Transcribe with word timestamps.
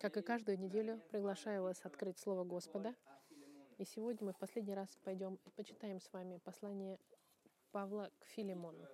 Как 0.00 0.16
и 0.16 0.22
каждую 0.22 0.58
неделю, 0.58 0.98
приглашаю 1.10 1.62
вас 1.62 1.78
открыть 1.84 2.18
Слово 2.18 2.42
Господа. 2.42 2.94
И 3.76 3.84
сегодня 3.84 4.28
мы 4.28 4.32
в 4.32 4.38
последний 4.38 4.74
раз 4.74 4.88
пойдем 5.04 5.38
и 5.44 5.50
почитаем 5.50 6.00
с 6.00 6.10
вами 6.10 6.38
послание 6.38 6.98
Павла 7.70 8.10
к 8.18 8.24
Филимону. 8.24 8.88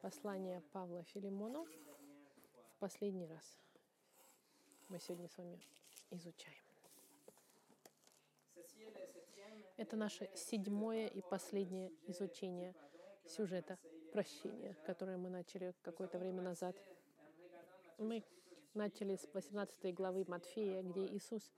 Послание 0.00 0.62
Павла 0.72 1.04
Филимону 1.04 1.66
в 1.66 2.78
последний 2.78 3.26
раз. 3.26 3.58
Мы 4.88 4.98
сегодня 4.98 5.28
с 5.28 5.36
вами 5.36 5.60
изучаем. 6.08 6.64
Это 9.76 9.96
наше 9.96 10.30
седьмое 10.34 11.06
и 11.08 11.20
последнее 11.20 11.92
изучение 12.06 12.74
сюжета 13.26 13.78
прощения, 14.10 14.74
которое 14.86 15.18
мы 15.18 15.28
начали 15.28 15.74
какое-то 15.82 16.18
время 16.18 16.40
назад. 16.40 16.74
Мы 17.98 18.24
начали 18.74 19.16
с 19.16 19.28
18 19.32 19.94
главы 19.94 20.24
Матфея, 20.26 20.82
где 20.82 21.06
Иисус 21.06 21.52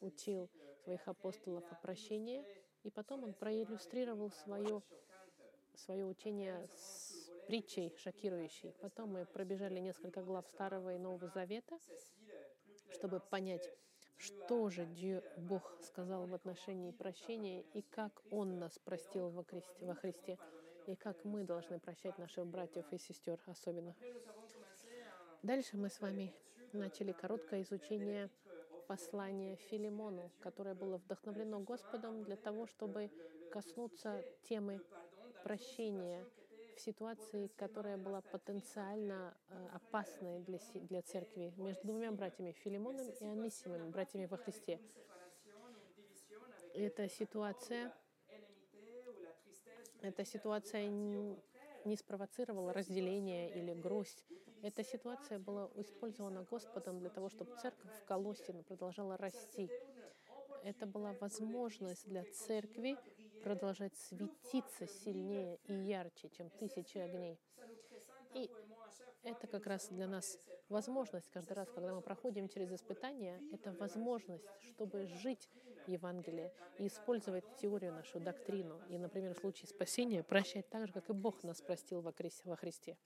учил 0.00 0.50
своих 0.82 1.06
апостолов 1.08 1.64
о 1.70 1.74
прощении, 1.76 2.44
и 2.82 2.90
потом 2.90 3.24
он 3.24 3.34
проиллюстрировал 3.34 4.30
свое, 4.30 4.82
свое 5.74 6.04
учение 6.04 6.66
с 6.68 7.30
притчей 7.46 7.94
шокирующей. 7.96 8.74
Потом 8.80 9.12
мы 9.12 9.26
пробежали 9.26 9.80
несколько 9.80 10.22
глав 10.22 10.46
Старого 10.48 10.94
и 10.94 10.98
Нового 10.98 11.28
Завета, 11.28 11.78
чтобы 12.90 13.20
понять, 13.20 13.70
что 14.16 14.68
же 14.70 14.86
Бог 15.36 15.76
сказал 15.82 16.26
в 16.26 16.34
отношении 16.34 16.90
прощения 16.90 17.62
и 17.72 17.82
как 17.82 18.22
Он 18.30 18.58
нас 18.58 18.78
простил 18.78 19.30
во 19.30 19.44
Христе, 19.44 19.84
во 19.84 19.94
Христе 19.94 20.38
и 20.86 20.94
как 20.94 21.24
мы 21.24 21.44
должны 21.44 21.78
прощать 21.78 22.18
наших 22.18 22.46
братьев 22.46 22.84
и 22.90 22.98
сестер 22.98 23.40
особенно. 23.46 23.94
Дальше 25.44 25.76
мы 25.76 25.90
с 25.90 26.00
вами 26.00 26.32
начали 26.72 27.12
короткое 27.12 27.60
изучение 27.64 28.30
послания 28.86 29.56
Филимону, 29.56 30.32
которое 30.40 30.74
было 30.74 30.96
вдохновлено 30.96 31.60
Господом 31.60 32.24
для 32.24 32.36
того, 32.36 32.66
чтобы 32.66 33.10
коснуться 33.52 34.24
темы 34.48 34.80
прощения 35.42 36.24
в 36.74 36.80
ситуации, 36.80 37.48
которая 37.58 37.98
была 37.98 38.22
потенциально 38.22 39.36
э, 39.50 39.68
опасной 39.74 40.40
для, 40.40 40.58
для 40.76 41.02
церкви 41.02 41.52
между 41.58 41.88
двумя 41.88 42.10
братьями 42.10 42.52
Филимоном 42.52 43.10
и 43.10 43.26
Анисимом, 43.26 43.90
братьями 43.90 44.24
во 44.24 44.38
Христе. 44.38 44.80
Эта 46.72 47.06
ситуация, 47.06 47.92
эта 50.00 50.24
ситуация 50.24 50.88
не 50.88 51.96
спровоцировала 51.98 52.72
разделение 52.72 53.50
или 53.50 53.74
грусть 53.74 54.24
эта 54.64 54.82
ситуация 54.82 55.38
была 55.38 55.70
использована 55.74 56.42
Господом 56.44 56.98
для 56.98 57.10
того, 57.10 57.28
чтобы 57.28 57.54
церковь 57.60 57.90
в 58.00 58.04
Колоссе 58.06 58.54
продолжала 58.66 59.18
расти. 59.18 59.70
Это 60.62 60.86
была 60.86 61.12
возможность 61.20 62.08
для 62.08 62.24
церкви 62.32 62.96
продолжать 63.42 63.94
светиться 63.94 64.86
сильнее 64.86 65.58
и 65.66 65.74
ярче, 65.74 66.30
чем 66.30 66.48
тысячи 66.48 66.96
огней. 66.96 67.38
И 68.32 68.50
это 69.22 69.46
как 69.48 69.66
раз 69.66 69.88
для 69.88 70.06
нас 70.06 70.38
возможность 70.70 71.28
каждый 71.28 71.52
раз, 71.52 71.68
когда 71.70 71.94
мы 71.94 72.00
проходим 72.00 72.48
через 72.48 72.72
испытания, 72.72 73.42
это 73.52 73.72
возможность, 73.72 74.48
чтобы 74.60 75.06
жить 75.06 75.50
Евангелие 75.86 76.50
и 76.78 76.86
использовать 76.86 77.44
теорию, 77.56 77.92
нашу 77.92 78.18
доктрину. 78.18 78.80
И, 78.88 78.96
например, 78.96 79.34
в 79.34 79.38
случае 79.40 79.68
спасения 79.68 80.22
прощать 80.22 80.70
так 80.70 80.86
же, 80.86 80.94
как 80.94 81.10
и 81.10 81.12
Бог 81.12 81.42
нас 81.42 81.60
простил 81.60 82.00
во 82.00 82.56
Христе. 82.56 82.96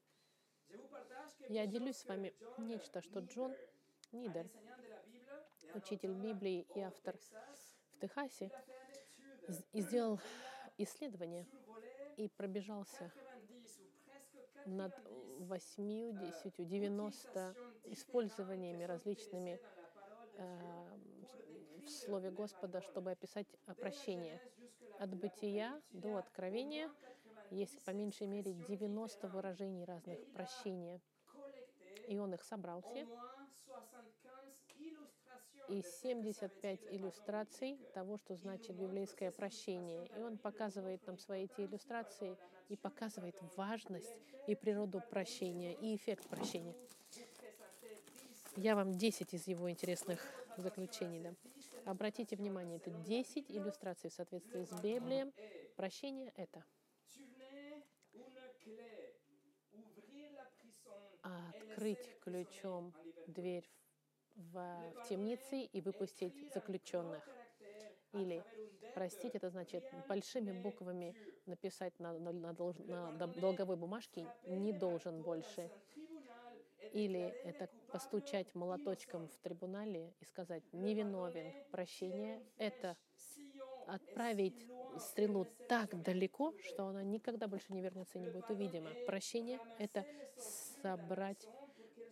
Я 1.49 1.67
делюсь 1.67 1.97
с 1.97 2.05
вами 2.07 2.35
нечто, 2.59 3.01
что 3.01 3.21
Джон 3.21 3.55
Нидер, 4.13 4.47
учитель 5.75 6.13
Библии 6.13 6.67
и 6.75 6.81
автор 6.81 7.17
в 7.17 8.01
Техасе, 8.01 8.51
сделал 9.73 10.21
исследование 10.77 11.47
и 12.19 12.29
пробежался 12.29 13.11
над 14.67 14.93
80, 15.39 16.55
90 16.59 17.57
использованиями 17.85 18.85
различными 18.85 19.59
э, 20.35 20.99
в 21.83 21.89
Слове 21.89 22.31
Господа, 22.31 22.83
чтобы 22.83 23.13
описать 23.13 23.47
прощение. 23.81 24.39
От 24.99 25.15
бытия 25.15 25.81
до 25.93 26.19
откровения 26.19 26.91
есть 27.51 27.83
по 27.85 27.93
меньшей 27.93 28.27
мере 28.27 28.53
90 28.53 29.29
выражений 29.29 29.87
разных 29.87 30.19
прощения 30.35 31.01
и 32.09 32.19
он 32.19 32.35
их 32.35 32.43
собрал 32.43 32.83
все. 32.83 33.07
И 35.69 35.83
75 35.83 36.81
иллюстраций 36.91 37.79
того, 37.93 38.17
что 38.17 38.35
значит 38.37 38.75
библейское 38.75 39.31
прощение. 39.31 40.07
И 40.17 40.23
он 40.23 40.39
показывает 40.39 41.07
нам 41.07 41.19
свои 41.19 41.45
эти 41.45 41.61
иллюстрации 41.67 42.39
и 42.69 42.77
показывает 42.77 43.37
важность 43.57 44.15
и 44.47 44.55
природу 44.55 45.03
прощения, 45.11 45.75
и 45.75 45.95
эффект 45.95 46.27
прощения. 46.29 46.75
Я 48.57 48.75
вам 48.75 48.95
10 48.95 49.35
из 49.35 49.47
его 49.47 49.71
интересных 49.71 50.21
заключений 50.57 51.21
дам. 51.21 51.37
Обратите 51.85 52.35
внимание, 52.35 52.79
это 52.79 52.91
10 52.91 53.51
иллюстраций 53.51 54.09
в 54.11 54.15
соответствии 54.15 54.65
с 54.65 54.73
Библией. 54.81 55.33
Прощение— 55.77 56.33
это 56.37 56.65
открыть 61.79 62.11
ключом 62.21 62.93
дверь 63.29 63.71
в, 64.35 64.53
в 64.53 65.09
темнице 65.09 65.61
и 65.63 65.81
выпустить 65.81 66.35
заключенных. 66.53 67.23
Или 68.13 68.43
простить, 68.95 69.37
это 69.37 69.49
значит 69.49 69.85
большими 70.09 70.51
буквами 70.51 71.15
написать 71.47 71.97
на, 72.01 72.19
на, 72.19 72.33
на, 72.33 72.53
на 73.13 73.27
долговой 73.29 73.77
бумажке 73.77 74.27
«не 74.47 74.73
должен 74.73 75.23
больше». 75.23 75.71
Или 76.93 77.33
это 77.45 77.69
постучать 77.93 78.53
молоточком 78.57 79.29
в 79.29 79.37
трибунале 79.39 80.13
и 80.21 80.25
сказать 80.25 80.65
«невиновен». 80.73 81.53
Прощение— 81.71 82.43
это 82.59 82.97
отправить 83.87 84.67
стрелу 84.99 85.47
так 85.69 86.03
далеко, 86.03 86.55
что 86.61 86.87
она 86.89 87.05
никогда 87.05 87.47
больше 87.47 87.73
не 87.73 87.83
вернется 87.83 88.19
и 88.19 88.23
не 88.23 88.31
будет 88.31 88.51
увидима. 88.51 88.91
Прощение— 89.07 89.61
это 89.79 90.05
собрать 90.83 91.47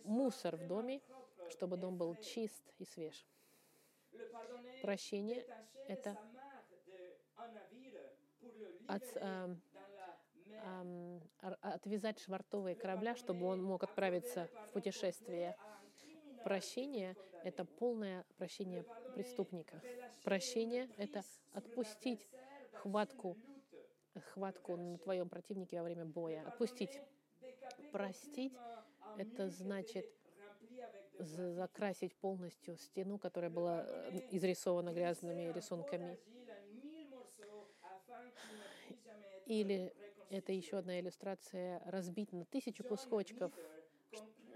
мусор 0.07 0.55
в 0.55 0.67
доме, 0.67 1.01
чтобы 1.49 1.77
дом 1.77 1.97
был 1.97 2.15
чист 2.15 2.63
и 2.77 2.85
свеж. 2.85 3.25
Прощение— 4.81 5.45
это 5.87 6.17
от, 8.87 9.03
э, 9.15 9.55
э, 10.47 11.19
отвязать 11.61 12.19
швартовые 12.19 12.75
корабля, 12.75 13.15
чтобы 13.15 13.45
он 13.45 13.63
мог 13.63 13.83
отправиться 13.83 14.49
в 14.67 14.71
путешествие. 14.73 15.55
Прощение— 16.43 17.15
это 17.43 17.65
полное 17.65 18.25
прощение 18.37 18.85
преступника. 19.13 19.81
Прощение— 20.23 20.89
это 20.97 21.23
отпустить 21.53 22.27
хватку, 22.73 23.37
хватку 24.33 24.75
на 24.75 24.97
твоем 24.97 25.29
противнике 25.29 25.77
во 25.77 25.83
время 25.83 26.05
боя. 26.05 26.47
Отпустить. 26.47 27.01
Простить 27.91 28.53
это 29.17 29.49
значит 29.49 30.05
закрасить 31.19 32.15
полностью 32.15 32.77
стену, 32.77 33.17
которая 33.17 33.49
была 33.49 33.83
э, 33.85 34.19
изрисована 34.31 34.93
грязными 34.93 35.51
рисунками. 35.51 36.17
Или 39.45 39.93
это 40.29 40.51
еще 40.51 40.77
одна 40.77 40.99
иллюстрация 40.99 41.81
разбить 41.85 42.33
на 42.33 42.45
тысячу 42.45 42.83
кусочков 42.83 43.51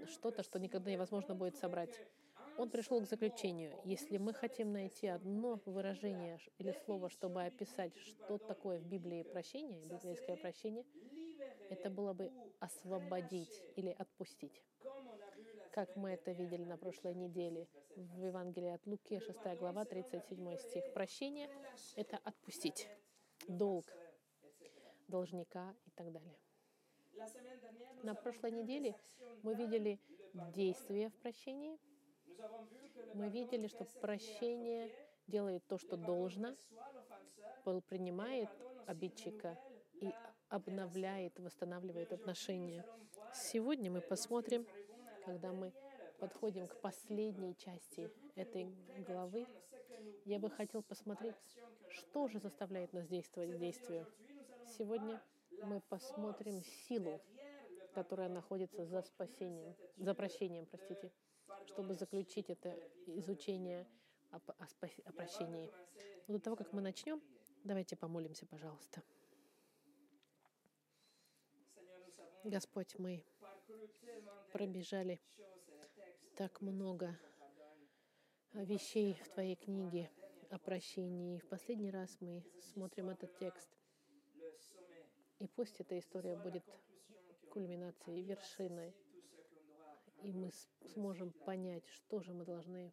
что-то, 0.05 0.44
что 0.44 0.59
никогда 0.59 0.91
невозможно 0.91 1.33
будет 1.35 1.55
собрать. 1.55 2.00
Он 2.57 2.69
пришел 2.69 3.01
к 3.01 3.07
заключению, 3.07 3.71
если 3.86 4.18
мы 4.18 4.33
хотим 4.33 4.74
найти 4.74 5.07
одно 5.07 5.59
выражение 5.65 6.39
или 6.57 6.75
слово, 6.86 7.09
чтобы 7.09 7.44
описать, 7.44 7.97
что 7.97 8.38
такое 8.38 8.80
в 8.80 8.86
Библии 8.86 9.24
прощение, 9.24 9.80
библейское 9.86 10.36
прощение, 10.36 10.86
это 11.71 11.89
было 11.89 12.13
бы 12.13 12.31
освободить 12.59 13.63
или 13.77 13.89
отпустить. 13.89 14.62
Как 15.71 15.95
мы 15.95 16.12
это 16.12 16.31
видели 16.33 16.65
на 16.65 16.77
прошлой 16.77 17.15
неделе 17.15 17.68
в 17.95 18.25
Евангелии 18.25 18.71
от 18.71 18.85
Луки, 18.85 19.19
6 19.19 19.39
глава, 19.57 19.85
37 19.85 20.57
стих. 20.57 20.94
Прощение— 20.94 21.50
это 21.95 22.18
отпустить 22.18 22.89
долг 23.47 23.85
должника 25.07 25.73
и 25.85 25.91
так 25.91 26.12
далее. 26.12 26.38
На 28.03 28.15
прошлой 28.15 28.51
неделе 28.51 28.95
мы 29.41 29.56
видели 29.56 29.97
действие 30.53 31.09
в 31.09 31.15
прощении. 31.15 31.79
Мы 33.13 33.29
видели, 33.29 33.67
что 33.67 33.85
прощение 34.01 34.89
делает 35.27 35.65
то, 35.67 35.77
что 35.77 35.95
должно, 35.95 36.53
принимает 37.88 38.50
обидчика 38.88 39.57
и 40.01 40.12
обновляет, 40.51 41.39
восстанавливает 41.39 42.12
отношения. 42.12 42.83
Сегодня 43.33 43.89
мы 43.89 44.01
посмотрим, 44.01 44.68
когда 45.25 45.53
мы 45.53 45.71
подходим 46.19 46.68
к 46.68 46.75
последней 46.81 47.56
части 47.56 48.12
этой 48.36 48.65
главы, 49.07 49.48
я 50.25 50.39
бы 50.39 50.50
хотел 50.50 50.83
посмотреть, 50.83 51.36
что 51.88 52.27
же 52.27 52.39
заставляет 52.39 52.92
нас 52.92 53.07
действовать 53.07 53.57
действию. 53.59 54.06
Сегодня 54.77 55.21
мы 55.63 55.80
посмотрим 55.88 56.62
силу, 56.63 57.21
которая 57.94 58.27
находится 58.27 58.86
за 58.86 59.01
спасением, 59.03 59.74
за 59.98 60.13
прощением, 60.13 60.65
простите, 60.65 61.12
чтобы 61.65 61.95
заключить 61.95 62.50
это 62.50 62.77
изучение 63.06 63.88
о, 64.31 64.38
о, 64.38 64.68
спас- 64.68 65.00
о 65.06 65.13
прощении. 65.13 65.71
Но 66.27 66.36
до 66.36 66.39
того, 66.42 66.56
как 66.57 66.74
мы 66.74 66.81
начнем, 66.81 67.21
давайте 67.63 67.95
помолимся, 67.95 68.45
пожалуйста. 68.45 69.01
Господь, 72.43 72.97
мы 72.97 73.23
пробежали 74.51 75.21
так 76.35 76.59
много 76.61 77.15
вещей 78.53 79.13
в 79.23 79.29
Твоей 79.29 79.55
книге 79.55 80.09
о 80.49 80.57
прощении. 80.57 81.35
И 81.35 81.39
в 81.39 81.47
последний 81.47 81.91
раз 81.91 82.17
мы 82.19 82.43
смотрим 82.73 83.09
этот 83.09 83.38
текст. 83.38 83.69
И 85.38 85.47
пусть 85.47 85.79
эта 85.81 85.99
история 85.99 86.35
будет 86.35 86.63
кульминацией, 87.51 88.23
вершиной, 88.23 88.95
и 90.23 90.33
мы 90.33 90.49
сможем 90.93 91.33
понять, 91.45 91.88
что 91.89 92.21
же 92.21 92.33
мы 92.33 92.43
должны 92.43 92.91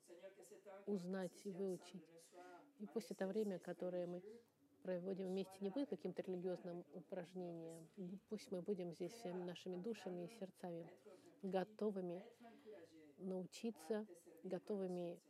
узнать 0.84 1.40
и 1.44 1.52
выучить. 1.52 2.06
И 2.80 2.86
пусть 2.86 3.10
это 3.10 3.26
время, 3.26 3.58
которое 3.58 4.06
мы 4.06 4.22
проводим 4.88 5.26
вместе, 5.26 5.58
не 5.60 5.68
будет 5.68 5.90
каким-то 5.90 6.22
религиозным 6.22 6.82
упражнением. 6.94 7.86
Пусть 8.30 8.50
мы 8.50 8.62
будем 8.62 8.90
здесь 8.94 9.12
всеми 9.12 9.42
нашими 9.42 9.76
душами 9.76 10.24
и 10.24 10.38
сердцами 10.38 10.90
готовыми 11.42 12.24
научиться, 13.18 14.06
готовыми 14.44 15.20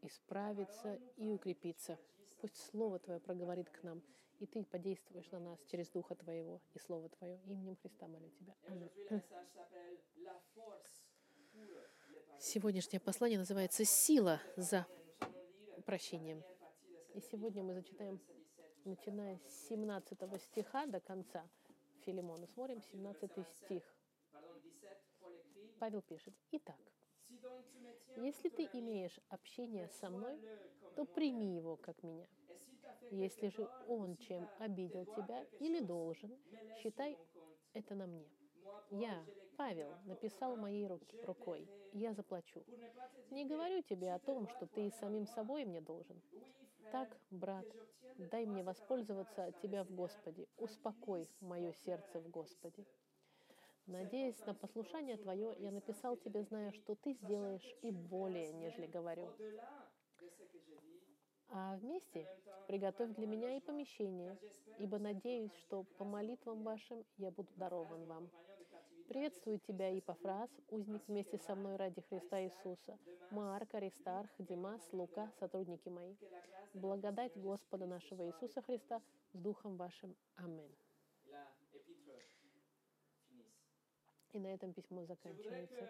исправиться 0.00 0.98
и 1.18 1.28
укрепиться. 1.28 1.98
Пусть 2.40 2.56
Слово 2.70 2.98
Твое 2.98 3.20
проговорит 3.20 3.68
к 3.68 3.82
нам, 3.82 4.02
и 4.38 4.46
Ты 4.46 4.64
подействуешь 4.64 5.30
на 5.32 5.40
нас 5.40 5.62
через 5.66 5.90
Духа 5.90 6.14
Твоего 6.14 6.62
и 6.72 6.78
Слово 6.78 7.10
Твое. 7.10 7.38
Именем 7.44 7.76
Христа 7.76 8.08
молю 8.08 8.30
Тебя. 8.30 8.54
Сегодняшнее 12.40 13.00
послание 13.00 13.38
называется 13.38 13.84
«Сила 13.84 14.40
за 14.56 14.86
прощением». 15.84 16.42
И 17.14 17.20
сегодня 17.20 17.62
мы 17.64 17.74
зачитаем, 17.74 18.20
начиная 18.88 19.38
с 19.46 19.68
17 19.68 20.18
стиха 20.40 20.86
до 20.86 20.98
конца 21.00 21.46
Филимона. 22.00 22.46
Смотрим 22.46 22.80
17 22.80 23.46
стих. 23.56 23.82
Павел 25.78 26.00
пишет, 26.02 26.34
«Итак, 26.52 26.80
если 28.16 28.48
ты 28.48 28.68
имеешь 28.72 29.20
общение 29.28 29.88
со 30.00 30.08
мной, 30.08 30.40
то 30.96 31.04
прими 31.04 31.54
его 31.54 31.76
как 31.76 32.02
меня. 32.02 32.26
Если 33.10 33.48
же 33.48 33.68
он 33.86 34.16
чем 34.16 34.48
обидел 34.58 35.04
тебя 35.04 35.44
или 35.60 35.80
должен, 35.80 36.34
считай 36.78 37.18
это 37.74 37.94
на 37.94 38.06
мне. 38.06 38.26
Я, 38.90 39.24
Павел, 39.56 39.94
написал 40.06 40.56
моей 40.56 40.86
рукой, 41.26 41.68
я 41.92 42.14
заплачу. 42.14 42.64
Не 43.30 43.44
говорю 43.44 43.82
тебе 43.82 44.14
о 44.14 44.18
том, 44.18 44.48
что 44.48 44.66
ты 44.66 44.86
и 44.86 44.90
самим 44.90 45.26
собой 45.26 45.66
мне 45.66 45.80
должен. 45.80 46.20
Так, 46.90 47.20
брат, 47.30 47.66
дай 48.16 48.46
мне 48.46 48.62
воспользоваться 48.62 49.44
от 49.44 49.60
тебя 49.60 49.84
в 49.84 49.90
Господе. 49.90 50.46
Успокой 50.56 51.28
мое 51.40 51.72
сердце 51.72 52.18
в 52.20 52.30
Господе. 52.30 52.86
Надеясь 53.86 54.38
на 54.46 54.54
послушание 54.54 55.18
Твое, 55.18 55.54
я 55.58 55.70
написал 55.70 56.16
тебе, 56.16 56.44
зная, 56.44 56.72
что 56.72 56.94
Ты 56.94 57.12
сделаешь 57.12 57.76
и 57.82 57.90
более, 57.90 58.52
нежели 58.52 58.86
говорю. 58.86 59.28
А 61.50 61.76
вместе 61.76 62.26
приготовь 62.66 63.14
для 63.14 63.26
меня 63.26 63.56
и 63.56 63.60
помещение, 63.60 64.38
ибо 64.78 64.98
надеюсь, 64.98 65.54
что 65.56 65.84
по 65.98 66.04
молитвам 66.04 66.62
вашим 66.62 67.04
я 67.16 67.30
буду 67.30 67.50
дарован 67.56 68.04
вам. 68.06 68.30
Приветствую 69.08 69.58
тебя, 69.58 69.98
Ипофраз, 69.98 70.50
узник 70.68 71.02
вместе 71.08 71.38
со 71.38 71.54
мной 71.54 71.76
ради 71.76 72.02
Христа 72.02 72.42
Иисуса, 72.44 72.98
Марк, 73.30 73.74
Аристарх, 73.74 74.28
Димас, 74.38 74.86
Лука, 74.92 75.32
сотрудники 75.40 75.88
мои. 75.88 76.14
Благодать 76.74 77.34
Господа 77.34 77.86
нашего 77.86 78.26
Иисуса 78.26 78.60
Христа 78.60 79.00
с 79.32 79.38
Духом 79.38 79.78
вашим. 79.78 80.14
Аминь. 80.34 80.76
И 84.32 84.38
на 84.38 84.48
этом 84.48 84.74
письмо 84.74 85.06
заканчивается. 85.06 85.88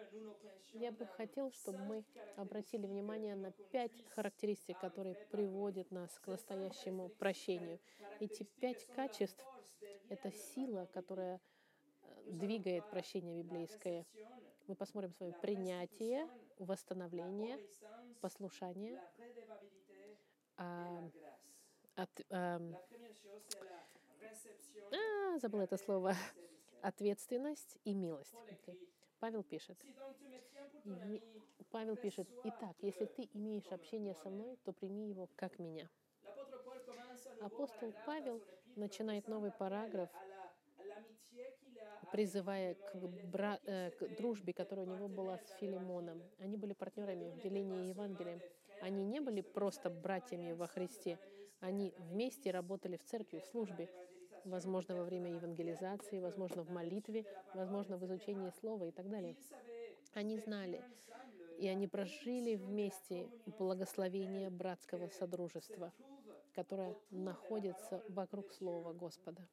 Я 0.71 0.93
бы 0.93 1.05
хотел, 1.05 1.51
чтобы 1.51 1.79
мы 1.79 2.05
обратили 2.37 2.87
внимание 2.87 3.35
на 3.35 3.51
пять 3.51 4.01
характеристик, 4.15 4.79
которые 4.79 5.15
приводят 5.29 5.91
нас 5.91 6.17
к 6.19 6.27
настоящему 6.27 7.09
прощению. 7.09 7.81
Эти 8.21 8.43
пять 8.61 8.85
качеств— 8.95 9.45
это 10.09 10.31
сила, 10.31 10.87
которая 10.93 11.41
двигает 12.25 12.89
прощение 12.89 13.43
библейское. 13.43 14.05
Мы 14.67 14.75
посмотрим 14.75 15.13
с 15.13 15.19
вами 15.19 15.33
принятие, 15.41 16.29
восстановление, 16.57 17.57
послушание, 18.21 18.99
а, 20.57 21.09
от, 21.95 22.09
а, 22.29 22.61
а, 24.91 25.39
забыла 25.39 25.61
это 25.61 25.77
слово, 25.77 26.13
ответственность 26.81 27.77
и 27.83 27.93
милость. 27.93 28.35
Павел 29.19 29.43
пишет. 29.43 29.77
Павел 31.71 31.95
пишет, 31.97 32.27
«Итак, 32.43 32.75
если 32.81 33.05
ты 33.05 33.29
имеешь 33.33 33.71
общение 33.71 34.15
со 34.15 34.29
мной, 34.29 34.57
то 34.63 34.73
прими 34.73 35.09
его 35.09 35.29
как 35.35 35.59
меня». 35.59 35.89
Апостол 37.41 37.93
Павел 38.05 38.41
начинает 38.75 39.27
новый 39.27 39.51
параграф, 39.51 40.09
призывая 42.11 42.75
к, 42.75 42.95
бра... 43.31 43.59
э, 43.65 43.91
к 43.91 44.15
дружбе, 44.15 44.53
которая 44.53 44.85
у 44.85 44.89
него 44.89 45.07
была 45.07 45.37
с 45.37 45.51
Филимоном. 45.59 46.21
Они 46.39 46.57
были 46.57 46.73
партнерами 46.73 47.29
в 47.29 47.41
делении 47.41 47.89
Евангелия. 47.89 48.41
Они 48.81 49.03
не 49.03 49.19
были 49.19 49.41
просто 49.41 49.89
братьями 49.89 50.53
во 50.53 50.67
Христе. 50.67 51.19
Они 51.59 51.93
вместе 51.97 52.51
работали 52.51 52.97
в 52.97 53.03
церкви, 53.03 53.39
в 53.39 53.45
службе 53.45 53.89
возможно, 54.45 54.95
во 54.95 55.03
время 55.03 55.31
евангелизации, 55.31 56.19
возможно, 56.19 56.63
в 56.63 56.69
молитве, 56.69 57.25
возможно, 57.53 57.97
в 57.97 58.05
изучении 58.05 58.51
слова 58.59 58.85
и 58.85 58.91
так 58.91 59.09
далее. 59.09 59.35
Они 60.13 60.37
знали, 60.37 60.83
и 61.57 61.67
они 61.67 61.87
прожили 61.87 62.55
вместе 62.55 63.29
благословение 63.57 64.49
братского 64.49 65.09
содружества, 65.09 65.93
которое 66.53 66.95
находится 67.11 68.03
вокруг 68.09 68.51
Слова 68.51 68.93
Господа. 68.93 69.47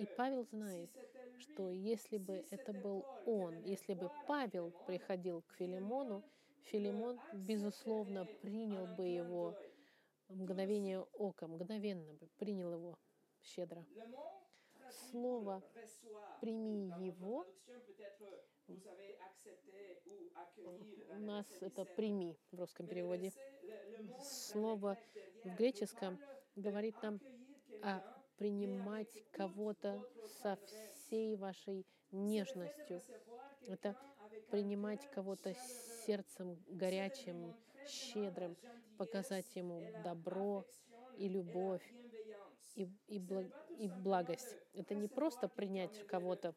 И 0.00 0.06
Павел 0.16 0.44
знает, 0.44 0.90
что 1.36 1.70
если 1.70 2.16
бы 2.16 2.46
это 2.50 2.72
был 2.72 3.04
он, 3.26 3.54
если 3.64 3.92
бы 3.92 4.10
Павел 4.26 4.72
приходил 4.86 5.42
к 5.42 5.52
Филимону, 5.56 6.24
Филимон, 6.62 7.20
безусловно, 7.34 8.24
принял 8.40 8.86
бы 8.86 9.06
его 9.06 9.54
мгновение 10.28 11.00
ока, 11.18 11.46
мгновенно 11.46 12.14
бы 12.14 12.28
принял 12.38 12.72
его 12.72 12.98
щедро. 13.42 13.84
Слово 15.10 15.62
«прими 16.40 16.88
его» 17.04 17.46
у 21.08 21.18
нас 21.18 21.46
это 21.60 21.84
«прими» 21.84 22.38
в 22.52 22.58
русском 22.58 22.86
переводе. 22.86 23.34
Слово 24.22 24.96
в 25.44 25.54
греческом 25.54 26.18
говорит 26.56 26.94
нам 27.02 27.20
о 27.82 28.00
принимать 28.40 29.22
кого-то 29.32 30.02
со 30.40 30.58
всей 30.64 31.36
вашей 31.36 31.84
нежностью. 32.10 33.02
Это 33.68 33.94
принимать 34.50 35.06
кого-то 35.10 35.54
сердцем 36.06 36.56
горячим, 36.68 37.54
щедрым, 37.86 38.56
показать 38.96 39.54
ему 39.56 39.82
добро 40.02 40.64
и 41.18 41.28
любовь, 41.28 41.82
и, 42.76 42.88
и, 43.08 43.18
благ, 43.18 43.46
и 43.78 43.88
благость. 43.88 44.56
Это 44.72 44.94
не 44.94 45.06
просто 45.06 45.46
принять 45.46 46.06
кого-то, 46.06 46.54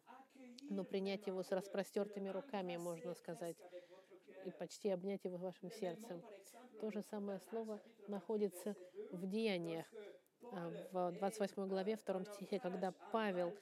но 0.70 0.86
принять 0.86 1.28
его 1.28 1.44
с 1.44 1.52
распростертыми 1.52 2.30
руками, 2.30 2.78
можно 2.78 3.14
сказать, 3.14 3.58
и 4.46 4.52
почти 4.52 4.88
обнять 4.88 5.26
его 5.26 5.36
вашим 5.36 5.70
сердцем. 5.70 6.24
То 6.80 6.92
же 6.92 7.02
самое 7.02 7.42
слово 7.42 7.82
находится 8.08 8.74
в 9.12 9.28
деяниях, 9.28 9.86
в 10.92 11.12
28 11.12 11.68
главе, 11.68 11.98
2 12.06 12.26
стихе, 12.26 12.60
когда 12.60 12.94
Павел, 13.12 13.54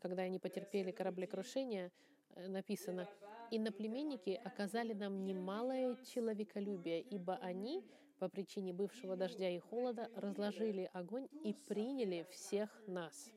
когда 0.00 0.22
они 0.22 0.38
потерпели 0.38 0.90
кораблекрушение, 0.90 1.90
э, 2.34 2.48
написано, 2.48 3.08
«Иноплеменники 3.50 4.40
оказали 4.44 4.92
нам 4.92 5.24
немалое 5.24 5.96
человеколюбие, 6.04 7.00
ибо 7.00 7.36
они, 7.36 7.84
по 8.18 8.28
причине 8.28 8.72
бывшего 8.72 9.16
дождя 9.16 9.48
и 9.48 9.58
холода 9.58 10.10
разложили 10.14 10.90
огонь 10.92 11.28
и 11.44 11.54
приняли 11.54 12.26
всех 12.30 12.68
нас. 12.86 13.32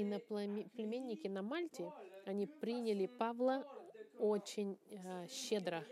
иноплеменники 0.00 1.26
на 1.26 1.42
Мальте, 1.42 1.92
они 2.24 2.46
приняли 2.46 3.06
Павла 3.06 3.64
очень 4.18 4.78
э, 4.90 5.26
щедро. 5.28 5.84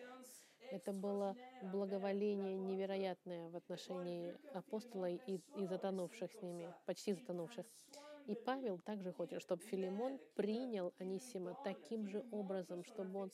Это 0.70 0.92
было 0.92 1.37
благоволение 1.62 2.56
невероятное 2.56 3.49
в 3.49 3.56
отношении 3.56 4.35
апостола 4.54 5.11
и, 5.11 5.40
и 5.56 5.66
затонувших 5.66 6.32
с 6.32 6.42
ними, 6.42 6.73
почти 6.85 7.12
затонувших. 7.12 7.66
И 8.26 8.35
Павел 8.35 8.78
также 8.78 9.12
хочет, 9.12 9.40
чтобы 9.40 9.62
Филимон 9.62 10.18
принял 10.35 10.92
Анисима 10.99 11.56
таким 11.62 12.08
же 12.08 12.25
образом, 12.32 12.85
чтобы 12.85 13.20
он 13.20 13.30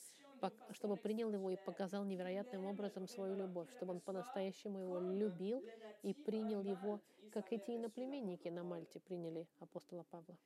чтобы 0.71 0.97
принял 0.97 1.31
его 1.31 1.51
и 1.51 1.55
показал 1.55 2.03
невероятным 2.03 2.65
образом 2.65 3.07
свою 3.07 3.35
любовь, 3.35 3.71
чтобы 3.77 3.93
он 3.93 4.01
по-настоящему 4.01 4.79
его 4.79 4.99
любил 4.99 5.63
и 6.01 6.13
принял 6.13 6.61
его, 6.63 6.99
как 7.31 7.53
эти 7.53 7.77
иноплеменники 7.77 8.49
на 8.49 8.63
Мальте 8.63 8.99
приняли 8.99 9.47
апостола 9.59 10.03
Павла. 10.11 10.37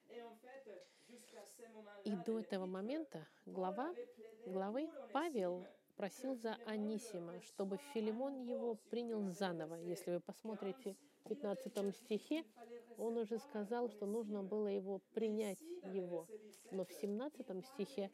И 2.04 2.16
до 2.16 2.40
этого 2.40 2.66
момента 2.66 3.26
глава, 3.46 3.94
главы 4.46 4.90
Павел 5.12 5.66
просил 5.98 6.36
за 6.36 6.58
Анисима, 6.66 7.42
чтобы 7.42 7.78
Филимон 7.94 8.44
его 8.44 8.76
принял 8.90 9.28
заново. 9.32 9.76
Если 9.76 10.12
вы 10.12 10.20
посмотрите 10.20 10.96
в 11.26 11.30
15 11.30 11.96
стихе, 11.96 12.46
он 12.98 13.18
уже 13.18 13.40
сказал, 13.40 13.90
что 13.90 14.06
нужно 14.06 14.44
было 14.44 14.68
его 14.68 15.02
принять 15.14 15.60
его. 15.84 16.28
Но 16.72 16.86
в 16.86 16.94
17 16.94 17.66
стихе 17.66 18.12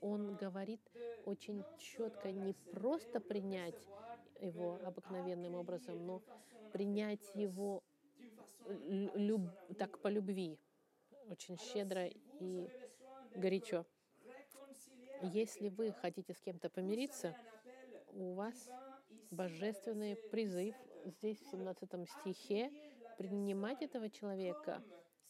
он 0.00 0.36
говорит 0.36 0.80
очень 1.24 1.64
четко 1.78 2.30
не 2.30 2.52
просто 2.72 3.20
принять 3.20 3.88
его 4.40 4.78
обыкновенным 4.84 5.54
образом, 5.54 6.06
но 6.06 6.22
принять 6.72 7.34
его 7.34 7.82
люб, 9.14 9.42
так 9.76 9.98
по 9.98 10.08
любви, 10.08 10.58
очень 11.28 11.58
щедро 11.58 12.06
и 12.06 12.68
горячо. 13.34 13.84
Если 15.22 15.68
вы 15.68 15.92
хотите 15.92 16.34
с 16.34 16.40
кем-то 16.40 16.70
помириться, 16.70 17.34
у 18.12 18.34
вас 18.34 18.70
божественный 19.30 20.16
призыв 20.16 20.74
здесь 21.04 21.38
в 21.40 21.50
17 21.50 22.08
стихе 22.08 22.70
принимать 23.16 23.82
этого 23.82 24.10
человека 24.10 24.82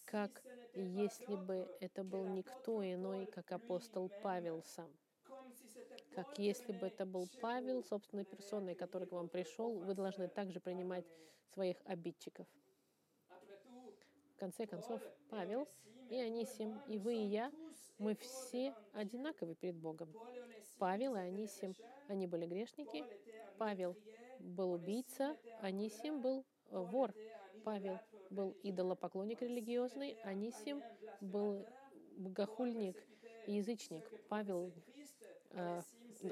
как 0.05 0.43
если 0.75 1.37
бы 1.37 1.69
это 1.81 2.03
был 2.03 2.27
никто 2.29 2.83
иной, 2.83 3.27
как 3.27 3.53
апостол 3.53 4.11
Павел 4.23 4.63
сам. 4.63 4.91
Как 6.15 6.39
если 6.39 6.73
бы 6.73 6.87
это 6.87 7.05
был 7.05 7.29
Павел 7.41 7.83
собственной 7.83 8.25
персоной, 8.25 8.75
который 8.75 9.07
к 9.07 9.13
вам 9.13 9.29
пришел, 9.29 9.79
вы 9.79 9.95
должны 9.95 10.29
также 10.29 10.61
принимать 10.61 11.05
своих 11.53 11.77
обидчиков. 11.85 12.47
В 14.35 14.39
конце 14.39 14.67
концов, 14.67 15.03
Павел 15.31 15.69
и 16.11 16.17
Анисим, 16.17 16.81
и 16.89 16.97
вы, 16.99 17.17
и 17.17 17.27
я, 17.27 17.53
мы 17.99 18.15
все 18.17 18.75
одинаковы 18.93 19.55
перед 19.55 19.77
Богом. 19.77 20.13
Павел 20.79 21.17
и 21.17 21.19
Анисим, 21.19 21.75
они 22.09 22.27
были 22.27 22.47
грешники. 22.47 23.05
Павел 23.59 23.97
был 24.39 24.73
убийца, 24.73 25.37
Анисим 25.61 26.21
был 26.21 26.45
вор. 26.71 27.13
Павел 27.65 27.99
был 28.31 28.57
идолопоклонник 28.63 29.43
религиозный, 29.43 30.17
Анисим 30.23 30.83
был 31.21 31.67
богохульник 32.17 32.97
и 33.47 33.55
язычник. 33.55 34.05
Павел 34.29 34.73
э, 35.51 35.83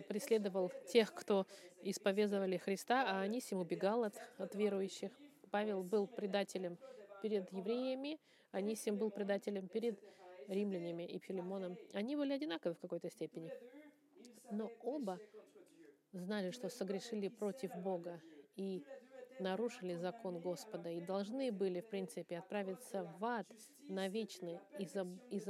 преследовал 0.09 0.71
тех, 0.89 1.13
кто 1.13 1.47
исповедовали 1.83 2.57
Христа, 2.57 3.05
а 3.07 3.21
Анисим 3.23 3.59
убегал 3.59 4.05
от, 4.05 4.15
от 4.39 4.55
верующих. 4.55 5.11
Павел 5.51 5.83
был 5.83 6.07
предателем 6.07 6.79
перед 7.23 7.53
евреями, 7.53 8.19
Анисим 8.53 8.97
был 8.97 9.11
предателем 9.11 9.69
перед 9.69 9.99
римлянами 10.49 11.05
и 11.05 11.19
Филимоном. 11.19 11.77
Они 11.93 12.17
были 12.17 12.33
одинаковы 12.33 12.75
в 12.75 12.79
какой-то 12.79 13.11
степени. 13.11 13.53
Но 14.51 14.71
оба 14.83 15.19
знали, 16.13 16.51
что 16.51 16.69
согрешили 16.69 17.29
против 17.29 17.75
Бога. 17.77 18.21
И 18.57 18.85
нарушили 19.41 19.95
закон 19.95 20.41
Господа 20.41 20.91
и 20.91 21.01
должны 21.01 21.53
были, 21.53 21.81
в 21.81 21.89
принципе, 21.89 22.39
отправиться 22.39 23.05
в 23.19 23.25
ад 23.25 23.47
навечно 23.89 24.61
из-за 24.79 25.07
из 25.31 25.45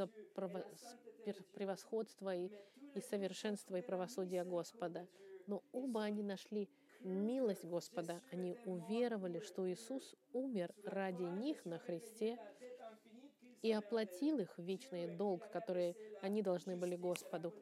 превосходства 1.55 2.35
и, 2.35 2.51
и 2.95 3.01
совершенства 3.01 3.77
и 3.77 3.83
правосудия 3.83 4.45
Господа. 4.45 5.07
Но 5.47 5.63
оба 5.73 6.03
они 6.05 6.23
нашли 6.23 6.69
милость 7.01 7.65
Господа. 7.65 8.21
Они 8.31 8.57
уверовали, 8.65 9.41
что 9.41 9.71
Иисус 9.71 10.15
умер 10.33 10.75
ради 10.85 11.23
них 11.23 11.65
на 11.65 11.79
Христе 11.79 12.39
и 13.63 13.73
оплатил 13.73 14.39
их 14.39 14.57
вечный 14.59 15.07
долг, 15.17 15.49
который 15.51 15.97
они 16.21 16.43
должны 16.43 16.77
были 16.77 16.97
Господу. 16.97 17.53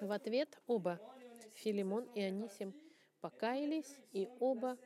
В 0.00 0.12
ответ 0.12 0.60
оба, 0.66 1.00
Филимон 1.54 2.04
и 2.14 2.20
Анисим, 2.20 2.74
покаялись, 3.20 3.98
и 4.12 4.28
оба 4.40 4.76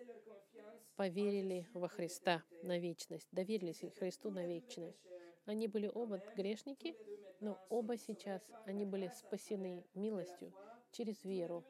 поверили 0.97 1.67
во 1.75 1.89
Христа 1.89 2.43
на 2.63 2.79
вечность, 2.79 3.29
доверились 3.33 3.83
Христу 3.99 4.31
на 4.31 4.47
вечность. 4.47 5.01
Они 5.47 5.67
были 5.67 5.91
оба 5.93 6.23
грешники, 6.37 6.95
но 7.41 7.59
оба 7.71 7.97
сейчас, 7.97 8.43
они 8.67 8.85
были 8.85 9.09
спасены 9.09 9.85
милостью 9.95 10.53
через 10.93 11.25
веру. 11.25 11.65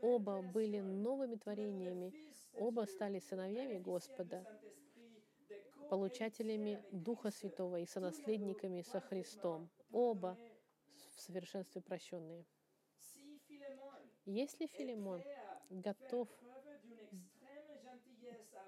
Оба 0.00 0.42
были 0.42 0.80
новыми 0.80 1.36
творениями, 1.36 2.12
оба 2.52 2.86
стали 2.86 3.20
сыновьями 3.20 3.78
Господа, 3.78 4.44
получателями 5.88 6.82
Духа 6.90 7.30
Святого 7.30 7.80
и 7.80 7.86
сонаследниками 7.86 8.82
со 8.82 9.00
Христом. 9.00 9.68
Оба 9.92 10.36
в 11.16 11.20
совершенстве 11.20 11.80
прощенные. 11.80 12.44
Если 14.26 14.66
Филимон 14.66 15.22
готов 15.70 16.28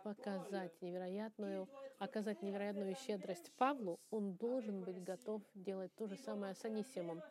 показать 0.03 0.81
невероятную, 0.83 1.69
оказать 1.99 2.43
невероятную 2.43 2.95
щедрость 2.95 3.51
Павлу, 3.57 3.99
он 4.11 4.35
должен 4.35 4.85
быть 4.85 5.03
готов 5.03 5.43
делать 5.55 5.93
то 5.97 6.07
же 6.07 6.17
самое 6.17 6.55
с 6.55 6.65
Анисимом. 6.65 7.23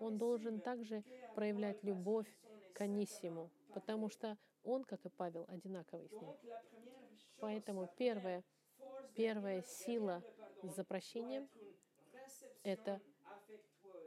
Он 0.00 0.18
должен 0.18 0.60
также 0.60 1.04
проявлять 1.34 1.82
любовь 1.84 2.28
к 2.74 2.80
Анисиму, 2.80 3.50
потому 3.72 4.10
что 4.10 4.36
он, 4.64 4.84
как 4.84 5.04
и 5.06 5.08
Павел, 5.08 5.46
одинаковый 5.48 6.08
с 6.08 6.12
ним. 6.12 6.34
Поэтому 7.38 7.88
первая, 7.96 8.44
первая 9.14 9.62
сила 9.62 10.22
за 10.62 10.84
прощением— 10.84 11.48
это 12.62 13.00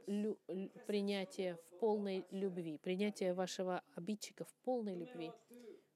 лю- 0.06 0.38
принятие 0.86 1.56
в 1.56 1.78
полной 1.78 2.24
любви, 2.30 2.78
принятие 2.78 3.34
вашего 3.34 3.82
обидчика 3.94 4.44
в 4.44 4.54
полной 4.64 4.94
любви. 4.94 5.32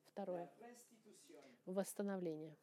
Второе. 0.07 0.51
Восстановление. 1.67 2.57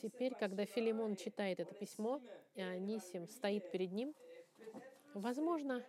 Теперь, 0.00 0.34
когда 0.34 0.66
Филимон 0.66 1.16
читает 1.16 1.60
это 1.60 1.74
письмо, 1.74 2.20
и 2.54 2.60
Анисим 2.60 3.26
стоит 3.26 3.70
перед 3.70 3.90
ним, 3.92 4.14
возможно, 5.14 5.82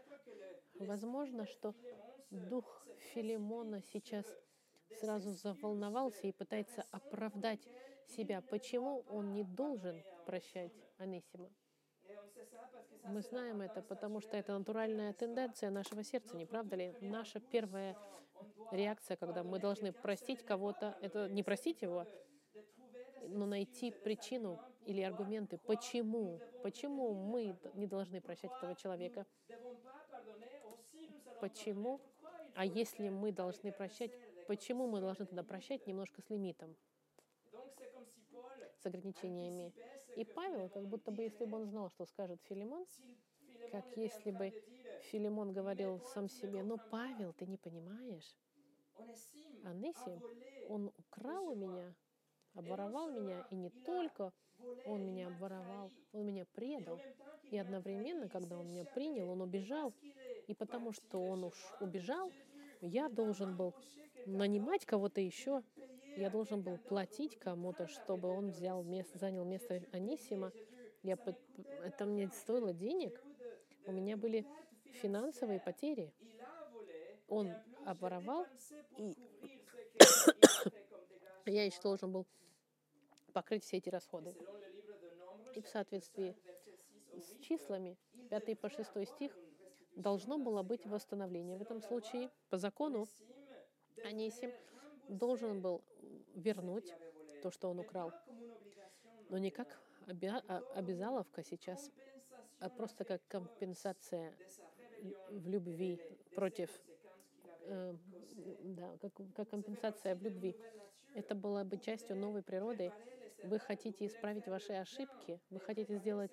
возможно, 0.80 1.46
что 1.46 1.76
дух 2.30 2.88
Филимона 3.14 3.82
сейчас 3.82 4.26
сразу 5.00 5.32
заволновался 5.32 6.28
и 6.28 6.32
пытается 6.32 6.86
оправдать 6.92 7.68
себя, 8.08 8.42
почему 8.42 9.04
он 9.10 9.34
не 9.34 9.44
должен 9.44 10.02
прощать 10.26 10.74
Анисима. 10.98 11.50
Мы 13.04 13.22
знаем 13.22 13.62
это, 13.62 13.82
потому 13.82 14.20
что 14.20 14.38
это 14.38 14.58
натуральная 14.58 15.14
тенденция 15.14 15.70
нашего 15.70 16.04
сердца, 16.04 16.36
не 16.36 16.46
правда 16.46 16.76
ли? 16.76 16.96
Наша 17.02 17.40
первая 17.40 17.96
реакция, 18.72 19.18
когда 19.18 19.44
мы 19.44 19.60
должны 19.60 19.92
простить 19.92 20.44
кого-то, 20.44 20.98
это 21.02 21.30
не 21.30 21.44
простить 21.44 21.82
его, 21.82 22.06
но 23.28 23.46
найти 23.46 23.92
причину 23.92 24.60
или 24.86 25.02
аргументы, 25.02 25.58
почему, 25.58 26.40
почему 26.64 27.14
мы 27.14 27.58
не 27.74 27.88
должны 27.88 28.22
прощать 28.22 28.52
этого 28.58 28.76
человека. 28.76 29.26
Почему? 31.42 32.02
А 32.56 32.66
если 32.66 33.10
мы 33.10 33.32
должны 33.32 33.72
прощать, 33.72 34.12
почему 34.46 34.88
мы 34.88 35.02
должны 35.02 35.26
тогда 35.26 35.44
прощать 35.44 35.86
немножко 35.88 36.22
с 36.22 36.30
лимитом, 36.30 36.76
с 38.78 38.86
ограничениями? 38.86 39.74
И 40.16 40.24
Павел, 40.24 40.70
как 40.70 40.88
будто 40.88 41.12
бы, 41.12 41.24
если 41.24 41.46
бы 41.46 41.58
он 41.58 41.66
знал, 41.66 41.90
что 41.90 42.06
скажет 42.06 42.42
Филимон, 42.44 42.86
как 43.70 43.86
если 43.96 44.32
бы 44.32 44.54
Филимон 45.00 45.54
говорил 45.54 46.02
сам 46.02 46.30
себе, 46.30 46.64
ну, 46.64 46.80
Павел, 46.90 47.34
ты 47.34 47.46
не 47.48 47.58
понимаешь. 47.58 48.38
Анисим, 49.64 50.24
он 50.68 50.92
украл 50.98 51.48
у 51.50 51.56
меня, 51.56 51.96
обворовал 52.54 53.12
меня, 53.12 53.42
и 53.50 53.56
не 53.56 53.70
только 53.84 54.34
он 54.84 55.06
меня 55.06 55.28
обворовал, 55.28 55.94
он 56.12 56.26
меня 56.26 56.46
предал. 56.54 57.02
И 57.50 57.58
одновременно, 57.58 58.30
когда 58.30 58.58
он 58.58 58.70
меня 58.70 58.86
принял, 58.86 59.30
он 59.30 59.42
убежал. 59.42 59.94
И 60.48 60.54
потому 60.54 60.92
что 60.94 61.28
он 61.28 61.44
уж 61.44 61.74
убежал, 61.80 62.34
Я 62.82 63.10
должен 63.10 63.56
был 63.56 63.76
нанимать 64.26 64.86
кого-то 64.86 65.22
еще, 65.22 65.64
я 66.16 66.30
должен 66.30 66.62
был 66.62 66.78
платить 66.78 67.38
кому-то, 67.38 67.88
чтобы 67.88 68.30
он 68.30 68.52
взял 68.52 68.84
место, 68.84 69.18
занял 69.18 69.44
место 69.44 69.82
Анисима. 69.92 70.52
Я, 71.04 71.18
это 71.84 72.06
мне 72.06 72.30
стоило 72.30 72.74
денег. 72.74 73.22
У 73.86 73.92
меня 73.92 74.18
были 74.18 74.46
финансовые 75.02 75.60
потери. 75.60 76.14
Он 77.28 77.54
обворовал, 77.86 78.48
и 78.98 79.16
я 81.46 81.66
еще 81.66 81.82
должен 81.82 82.12
был 82.12 82.26
покрыть 83.34 83.64
все 83.64 83.78
эти 83.78 83.90
расходы. 83.90 84.34
И 85.54 85.62
в 85.62 85.68
соответствии 85.68 86.36
с 87.14 87.40
числами, 87.42 87.98
5 88.30 88.60
по 88.60 88.70
6 88.70 89.08
стих, 89.08 89.38
должно 89.96 90.38
было 90.38 90.64
быть 90.64 90.86
восстановление. 90.86 91.58
В 91.58 91.62
этом 91.62 91.82
случае, 91.82 92.30
по 92.50 92.58
закону, 92.58 93.08
Анисим 94.06 94.54
должен 95.08 95.62
был 95.62 95.84
вернуть 96.36 96.96
то, 97.42 97.52
что 97.52 97.70
он 97.70 97.80
украл. 97.80 98.14
Но 99.30 99.38
не 99.38 99.52
как 99.52 99.82
а, 100.48 100.64
обязаловка 100.74 101.44
сейчас, 101.44 101.92
а 102.60 102.70
просто 102.70 103.06
как 103.06 103.22
компенсация 103.28 104.38
в 105.30 105.48
любви 105.48 106.00
против, 106.34 106.70
э, 107.62 107.96
да, 108.64 108.98
как, 109.02 109.14
как 109.36 109.50
компенсация 109.50 110.16
в 110.16 110.22
любви. 110.24 110.56
Это 111.14 111.36
было 111.36 111.64
бы 111.64 111.78
частью 111.78 112.16
новой 112.18 112.44
природы. 112.44 112.94
Вы 113.42 113.60
хотите 113.60 114.06
исправить 114.06 114.48
ваши 114.48 114.74
ошибки, 114.74 115.40
вы 115.50 115.60
хотите 115.60 115.98
сделать 115.98 116.32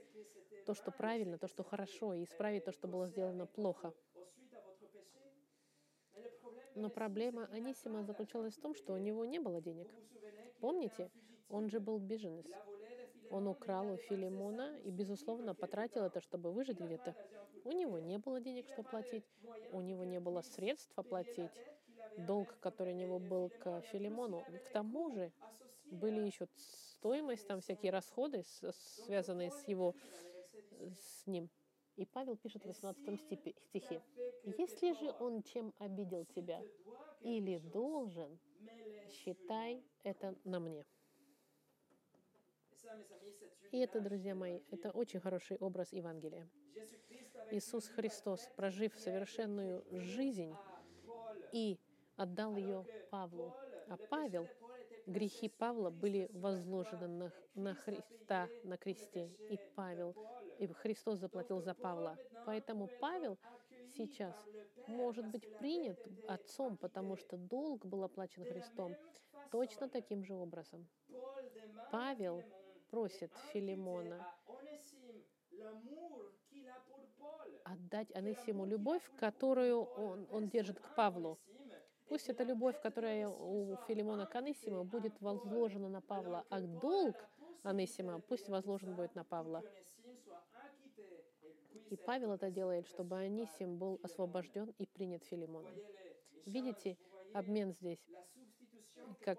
то, 0.65 0.75
что 0.75 0.93
правильно, 0.93 1.39
то, 1.39 1.49
что 1.49 1.63
хорошо, 1.65 2.15
и 2.15 2.25
исправить 2.25 2.65
то, 2.65 2.73
что 2.73 2.89
было 2.89 3.09
сделано 3.09 3.47
плохо. 3.47 3.93
Но 6.75 6.89
проблема 6.89 7.49
Анисима 7.53 8.03
заключалась 8.03 8.55
в 8.55 8.61
том, 8.61 8.75
что 8.75 8.95
у 8.95 8.99
него 8.99 9.25
не 9.25 9.39
было 9.39 9.61
денег. 9.61 9.89
Помните, 10.61 11.11
он 11.49 11.69
же 11.69 11.81
был 11.81 11.99
беженец. 11.99 12.47
Он 13.31 13.49
украл 13.49 13.93
у 13.93 13.97
Филимона 13.97 14.79
и, 14.85 14.91
безусловно, 14.91 15.55
потратил 15.55 16.05
это, 16.05 16.21
чтобы 16.21 16.53
выжить 16.53 16.79
где-то. 16.79 17.15
У 17.65 17.73
него 17.73 17.99
не 17.99 18.19
было 18.19 18.41
денег, 18.41 18.69
чтобы 18.69 18.89
платить. 18.89 19.25
У 19.73 19.81
него 19.81 20.05
не 20.05 20.21
было 20.21 20.43
средств 20.43 20.93
оплатить 20.97 21.51
долг, 22.17 22.59
который 22.61 22.93
у 22.93 22.97
него 22.97 23.19
был 23.19 23.51
к 23.59 23.81
Филимону. 23.93 24.45
К 24.65 24.73
тому 24.73 25.11
же 25.11 25.33
были 25.91 26.21
еще 26.21 26.47
стоимость, 26.57 27.47
там 27.47 27.61
всякие 27.61 27.93
расходы, 27.93 28.45
связанные 29.05 29.51
с 29.51 29.69
его, 29.69 29.95
с 30.81 31.27
ним. 31.27 31.49
И 32.03 32.05
Павел 32.05 32.37
пишет 32.37 32.65
в 32.65 32.67
18 32.67 33.21
стихе, 33.69 34.03
«Если 34.59 34.93
же 34.93 35.15
он 35.21 35.41
чем 35.45 35.73
обидел 35.79 36.25
тебя 36.25 36.61
или 37.21 37.59
должен, 37.59 38.41
считай 39.09 39.81
это 40.03 40.35
на 40.43 40.59
мне». 40.59 40.85
И 43.71 43.79
это, 43.79 44.01
друзья 44.01 44.35
мои, 44.35 44.63
это 44.73 44.91
очень 44.91 45.21
хороший 45.21 45.57
образ 45.59 45.93
Евангелия. 45.93 46.51
Иисус 47.53 47.87
Христос, 47.87 48.51
прожив 48.57 48.99
совершенную 48.99 49.85
жизнь 49.93 50.57
и 51.53 51.79
отдал 52.17 52.57
ее 52.57 52.85
Павлу. 53.11 53.55
А 53.89 53.97
Павел, 54.11 54.49
грехи 55.07 55.49
Павла 55.49 55.91
были 55.91 56.29
возложены 56.33 57.07
на, 57.07 57.33
на 57.55 57.75
Христа 57.77 58.49
на 58.65 58.77
кресте. 58.77 59.31
И 59.49 59.57
Павел, 59.77 60.17
и 60.63 60.73
Христос 60.73 61.19
заплатил 61.19 61.61
за 61.61 61.75
Павла. 61.75 62.17
Поэтому 62.47 62.89
Павел 63.01 63.37
сейчас 63.97 64.35
может 64.87 65.27
быть 65.27 65.59
принят 65.59 65.99
Отцом, 66.29 66.77
потому 66.77 67.17
что 67.17 67.37
долг 67.37 67.85
был 67.85 68.05
оплачен 68.05 68.45
Христом 68.45 68.97
точно 69.51 69.89
таким 69.89 70.25
же 70.25 70.35
образом. 70.35 70.87
Павел 71.91 72.45
просит 72.91 73.33
Филимона 73.53 74.25
отдать 77.65 78.15
Анисиму 78.15 78.65
любовь, 78.65 79.03
которую 79.19 79.85
он, 79.85 80.27
он 80.31 80.49
держит 80.49 80.79
к 80.79 80.95
Павлу. 80.95 81.39
Пусть 82.09 82.29
эта 82.29 82.45
любовь, 82.45 82.81
которая 82.81 83.29
у 83.29 83.77
Филимона 83.89 84.27
к 84.27 84.35
Анисиму, 84.37 84.85
будет 84.85 85.21
возложена 85.21 85.89
на 85.89 86.01
Павла, 86.01 86.45
а 86.51 86.61
долг 86.61 87.17
Анисима 87.63 88.21
пусть 88.21 88.49
возложен 88.49 88.95
будет 88.95 89.15
на 89.15 89.25
Павла. 89.25 89.63
И 91.93 91.97
Павел 91.97 92.33
это 92.33 92.51
делает, 92.51 92.89
чтобы 92.89 93.19
Анисим 93.19 93.77
был 93.77 94.01
освобожден 94.03 94.75
и 94.79 94.87
принят 94.87 95.23
Филимоном. 95.25 95.75
Видите 96.47 96.97
обмен 97.35 97.75
здесь, 97.75 98.03
как 99.21 99.39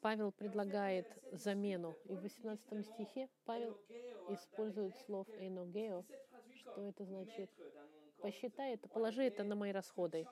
Павел 0.00 0.32
предлагает 0.32 1.06
замену. 1.30 1.94
И 2.06 2.16
в 2.16 2.22
18 2.22 2.84
стихе 2.84 3.28
Павел 3.44 3.78
использует 4.28 4.96
слов 4.96 5.28
«эногео», 5.38 6.04
что 6.56 6.82
это 6.82 7.04
значит 7.04 7.48
«посчитай 8.20 8.74
это, 8.74 8.88
положи 8.88 9.22
это 9.22 9.44
на 9.44 9.54
мои 9.54 9.70
расходы» 9.70 10.26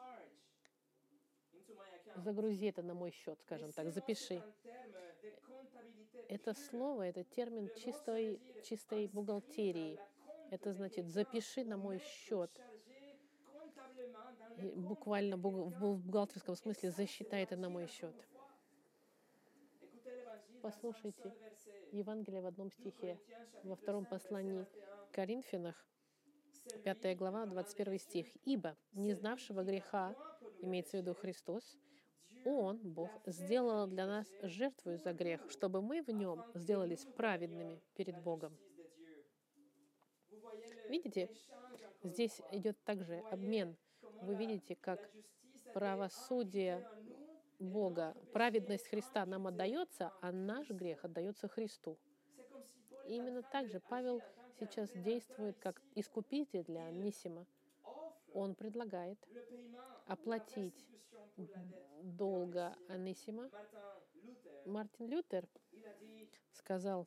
загрузи 2.17 2.67
это 2.67 2.83
на 2.83 2.95
мой 2.95 3.13
счет, 3.13 3.39
скажем 3.43 3.71
так, 3.73 3.93
запиши. 3.93 4.43
Это 6.29 6.55
слово, 6.55 7.03
это 7.03 7.23
термин 7.23 7.71
чистой, 7.77 8.41
чистой 8.65 9.07
бухгалтерии. 9.07 10.01
Это 10.51 10.73
значит, 10.73 11.09
запиши 11.09 11.65
на 11.65 11.77
мой 11.77 11.99
счет. 11.99 12.51
И 14.59 14.71
буквально 14.71 15.37
в 15.37 16.01
бухгалтерском 16.01 16.57
смысле 16.57 16.91
засчитай 16.91 17.43
это 17.43 17.57
на 17.57 17.69
мой 17.69 17.87
счет. 17.87 18.15
Послушайте 20.63 21.35
Евангелие 21.93 22.41
в 22.41 22.47
одном 22.47 22.71
стихе, 22.71 23.21
во 23.63 23.77
втором 23.77 24.05
послании 24.05 24.67
Коринфянах, 25.13 25.87
5 26.85 27.17
глава, 27.17 27.47
21 27.47 27.99
стих. 27.99 28.27
«Ибо 28.45 28.77
не 28.93 29.15
знавшего 29.15 29.63
греха, 29.63 30.15
имеется 30.61 30.97
в 30.97 31.01
виду 31.01 31.15
Христос, 31.15 31.77
он, 32.45 32.79
Бог, 32.79 33.11
сделал 33.27 33.87
для 33.87 34.07
нас 34.07 34.27
жертву 34.43 34.97
за 34.97 35.13
грех, 35.13 35.51
чтобы 35.51 35.83
мы 35.83 36.03
в 36.03 36.09
нем 36.11 36.45
сделались 36.55 37.05
праведными 37.17 37.81
перед 37.95 38.17
Богом. 38.23 38.57
Видите, 40.89 41.31
здесь 42.03 42.41
идет 42.53 42.77
также 42.85 43.21
обмен. 43.31 43.77
Вы 44.23 44.35
видите, 44.35 44.77
как 44.77 45.01
правосудие 45.73 46.87
Бога, 47.59 48.15
праведность 48.33 48.87
Христа 48.89 49.25
нам 49.27 49.47
отдается, 49.47 50.13
а 50.21 50.33
наш 50.33 50.71
грех 50.71 51.05
отдается 51.05 51.49
Христу. 51.49 51.97
И 53.07 53.17
именно 53.17 53.43
так 53.43 53.69
же 53.69 53.81
Павел 53.81 54.23
сейчас 54.59 54.91
действует 54.91 55.59
как 55.59 55.81
искупитель 55.95 56.65
для 56.65 56.87
Анисима. 56.87 57.47
Он 58.33 58.55
предлагает 58.55 59.19
оплатить 60.07 60.87
долга 62.03 62.77
Анисима, 62.89 63.51
Мартин 64.67 65.09
Лютер 65.09 65.47
сказал, 66.53 67.07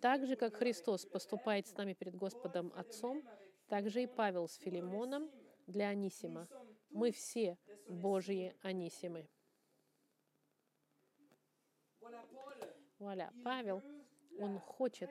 так 0.00 0.26
же, 0.26 0.36
как 0.36 0.56
Христос 0.56 1.06
поступает 1.06 1.66
с 1.66 1.76
нами 1.76 1.94
перед 1.94 2.14
Господом 2.16 2.72
Отцом, 2.76 3.22
так 3.68 3.88
же 3.88 4.02
и 4.02 4.06
Павел 4.06 4.48
с 4.48 4.56
Филимоном 4.56 5.30
для 5.66 5.88
Анисима. 5.88 6.48
Мы 6.90 7.10
все 7.10 7.58
Божьи 7.88 8.54
Анисимы. 8.62 9.28
Вуаля. 12.98 13.32
Павел, 13.44 13.82
он 14.38 14.58
хочет 14.58 15.10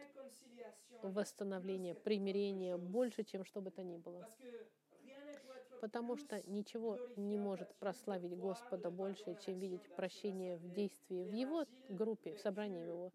восстановления, 1.04 1.94
примирения 1.94 2.78
больше, 2.78 3.24
чем 3.24 3.44
что 3.44 3.62
бы 3.62 3.70
то 3.70 3.84
ни 3.84 3.98
было 3.98 4.28
потому 5.86 6.18
что 6.18 6.42
ничего 6.48 6.98
не 7.16 7.38
может 7.38 7.76
прославить 7.76 8.36
Господа 8.36 8.90
больше, 8.90 9.38
чем 9.46 9.60
видеть 9.60 9.84
прощение 9.96 10.58
в 10.58 10.72
действии 10.72 11.24
в 11.24 11.32
Его 11.32 11.66
группе, 11.90 12.34
в 12.34 12.40
собрании 12.40 12.88
Его, 12.88 13.14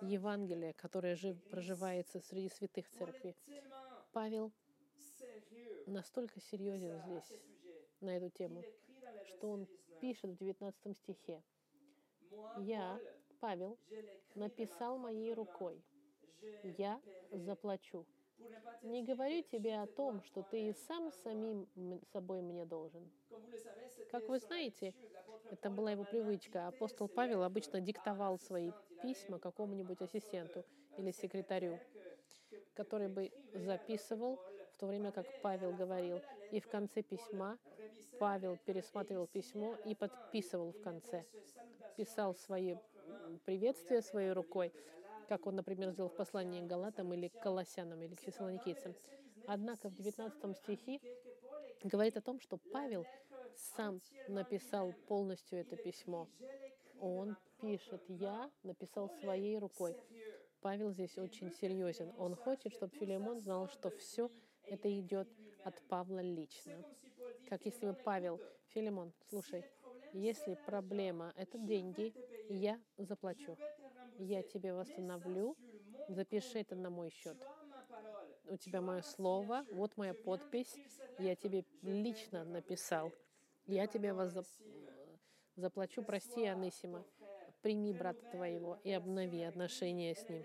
Евангелия, 0.00 0.72
которое 0.74 1.16
жив, 1.16 1.36
проживается 1.50 2.20
среди 2.20 2.48
святых 2.48 2.88
церкви. 2.90 3.34
Павел 4.12 4.52
настолько 5.86 6.40
серьезен 6.40 7.00
здесь, 7.00 7.40
на 8.00 8.16
эту 8.16 8.30
тему, 8.30 8.62
что 9.26 9.50
он 9.50 9.68
пишет 10.00 10.30
в 10.30 10.36
19 10.36 10.96
стихе. 10.96 11.42
«Я, 12.58 13.00
Павел, 13.40 13.78
написал 14.34 14.98
моей 14.98 15.34
рукой, 15.34 15.82
я 16.62 17.00
заплачу 17.30 18.06
не 18.82 19.02
говорю 19.02 19.42
тебе 19.42 19.80
о 19.80 19.86
том, 19.86 20.22
что 20.22 20.42
ты 20.42 20.68
и 20.68 20.72
сам 20.72 21.10
самим 21.10 21.66
собой 22.12 22.42
мне 22.42 22.64
должен. 22.64 23.08
Как 24.10 24.28
вы 24.28 24.38
знаете, 24.38 24.94
это 25.50 25.70
была 25.70 25.92
его 25.92 26.04
привычка. 26.04 26.68
Апостол 26.68 27.08
Павел 27.08 27.42
обычно 27.42 27.80
диктовал 27.80 28.38
свои 28.38 28.72
письма 29.02 29.38
какому-нибудь 29.38 30.00
ассистенту 30.02 30.64
или 30.96 31.10
секретарю, 31.10 31.78
который 32.74 33.08
бы 33.08 33.32
записывал 33.54 34.38
в 34.74 34.76
то 34.78 34.86
время, 34.86 35.12
как 35.12 35.26
Павел 35.42 35.72
говорил. 35.72 36.20
И 36.50 36.60
в 36.60 36.68
конце 36.68 37.02
письма 37.02 37.58
Павел 38.18 38.58
пересматривал 38.64 39.26
письмо 39.26 39.76
и 39.84 39.94
подписывал 39.94 40.72
в 40.72 40.80
конце. 40.80 41.24
Писал 41.96 42.34
свои 42.34 42.76
приветствия 43.44 44.02
своей 44.02 44.32
рукой, 44.32 44.72
как 45.26 45.46
он, 45.46 45.56
например, 45.56 45.90
сделал 45.90 46.10
в 46.10 46.16
послании 46.16 46.60
к 46.62 46.66
Галатам 46.66 47.12
или 47.12 47.28
к 47.28 47.38
Колоссянам 47.38 48.02
или 48.02 48.14
к 48.14 48.20
Фессалоникийцам. 48.20 48.94
Однако 49.46 49.88
в 49.88 49.94
19 49.94 50.56
стихе 50.56 51.00
говорит 51.82 52.16
о 52.16 52.22
том, 52.22 52.40
что 52.40 52.58
Павел 52.72 53.06
сам 53.54 54.00
написал 54.28 54.92
полностью 55.06 55.58
это 55.58 55.76
письмо. 55.76 56.28
Он 57.00 57.36
пишет, 57.60 58.02
я 58.08 58.50
написал 58.62 59.10
своей 59.20 59.58
рукой. 59.58 59.96
Павел 60.60 60.92
здесь 60.92 61.18
очень 61.18 61.50
серьезен. 61.50 62.12
Он 62.16 62.34
хочет, 62.34 62.72
чтобы 62.72 62.96
Филимон 62.96 63.40
знал, 63.40 63.68
что 63.68 63.90
все 63.90 64.30
это 64.66 64.88
идет 64.98 65.28
от 65.62 65.80
Павла 65.88 66.20
лично. 66.20 66.82
Как 67.48 67.66
если 67.66 67.86
бы 67.86 67.94
Павел, 67.94 68.40
Филимон, 68.68 69.12
слушай, 69.28 69.64
если 70.12 70.54
проблема— 70.66 71.32
это 71.36 71.58
деньги, 71.58 72.14
я 72.48 72.80
заплачу. 72.96 73.58
Я 74.18 74.42
тебе 74.42 74.72
восстановлю, 74.72 75.56
запиши 76.08 76.60
это 76.60 76.76
на 76.76 76.90
мой 76.90 77.10
счет. 77.10 77.36
У 78.48 78.56
тебя 78.56 78.80
мое 78.80 79.02
слово, 79.02 79.66
вот 79.70 79.96
моя 79.96 80.14
подпись, 80.14 80.78
я 81.18 81.34
тебе 81.34 81.64
лично 81.82 82.44
написал. 82.44 83.12
Я 83.66 83.86
тебе 83.86 84.12
воззап... 84.12 84.44
заплачу, 85.56 86.02
прости, 86.02 86.44
Анисима. 86.44 87.04
Прими 87.62 87.92
брата 87.92 88.20
твоего 88.30 88.78
и 88.84 88.92
обнови 88.92 89.42
отношения 89.42 90.14
с 90.14 90.28
ним. 90.28 90.44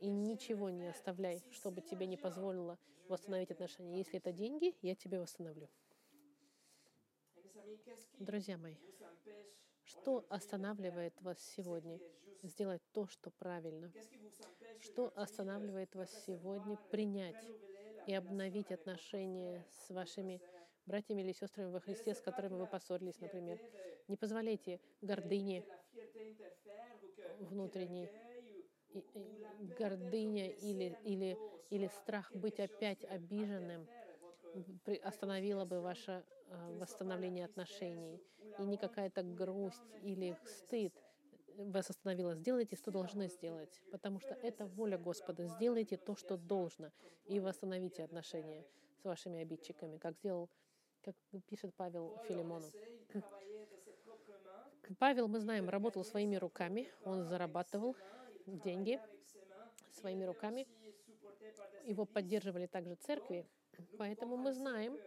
И 0.00 0.08
ничего 0.08 0.68
не 0.70 0.88
оставляй, 0.88 1.42
чтобы 1.50 1.80
тебе 1.80 2.06
не 2.06 2.16
позволило 2.16 2.78
восстановить 3.08 3.50
отношения. 3.50 3.98
Если 3.98 4.18
это 4.18 4.32
деньги, 4.32 4.74
я 4.82 4.94
тебе 4.94 5.20
восстановлю. 5.20 5.68
Друзья 8.18 8.58
мои, 8.58 8.76
что 10.00 10.24
останавливает 10.28 11.20
вас 11.22 11.38
сегодня 11.40 12.00
сделать 12.42 12.82
то, 12.92 13.06
что 13.06 13.30
правильно? 13.30 13.94
Что 14.78 15.12
останавливает 15.16 15.94
вас 15.94 16.10
сегодня 16.26 16.78
принять 16.90 17.50
и 18.06 18.14
обновить 18.14 18.72
отношения 18.72 19.64
с 19.70 19.90
вашими 19.90 20.42
братьями 20.86 21.22
или 21.22 21.32
сестрами 21.32 21.70
во 21.70 21.80
Христе, 21.80 22.14
с 22.14 22.20
которыми 22.20 22.54
вы 22.56 22.66
поссорились, 22.66 23.20
например? 23.20 23.60
Не 24.08 24.16
позволяйте 24.16 24.80
гордыне 25.00 25.64
внутренней 27.38 28.10
гордыня 29.58 30.50
или, 30.50 30.96
или, 31.02 31.38
или 31.70 31.88
страх 31.88 32.30
быть 32.34 32.60
опять 32.60 33.04
обиженным 33.04 33.88
остановила 35.02 35.64
бы 35.64 35.80
ваше 35.80 36.24
э, 36.54 36.78
восстановление 36.78 37.44
отношений. 37.44 38.22
И 38.58 38.62
не 38.64 38.76
какая-то 38.76 39.22
грусть 39.22 39.82
или 40.02 40.36
стыд 40.44 40.94
вас 41.56 41.90
остановила. 41.90 42.34
Сделайте, 42.34 42.76
что 42.76 42.90
должны 42.90 43.28
сделать, 43.28 43.82
потому 43.90 44.20
что 44.20 44.34
это 44.34 44.66
воля 44.66 44.98
Господа. 44.98 45.46
Сделайте 45.46 45.96
то, 45.96 46.16
что 46.16 46.36
должно, 46.36 46.90
и 47.26 47.40
восстановите 47.40 48.04
отношения 48.04 48.64
с 49.00 49.04
вашими 49.04 49.40
обидчиками, 49.40 49.98
как 49.98 50.16
сделал, 50.16 50.50
как 51.02 51.14
пишет 51.46 51.74
Павел 51.76 52.16
Филимону. 52.28 52.66
Павел, 54.98 55.28
мы 55.28 55.40
знаем, 55.40 55.68
работал 55.68 56.04
своими 56.04 56.36
руками, 56.36 56.88
он 57.04 57.24
зарабатывал, 57.24 57.96
деньги 58.46 59.00
своими 59.92 60.24
руками. 60.24 60.66
Его 61.84 62.04
поддерживали 62.04 62.66
также 62.66 62.94
церкви. 62.96 63.46
Поэтому 63.98 64.36
мы 64.36 64.52
знаем, 64.52 64.98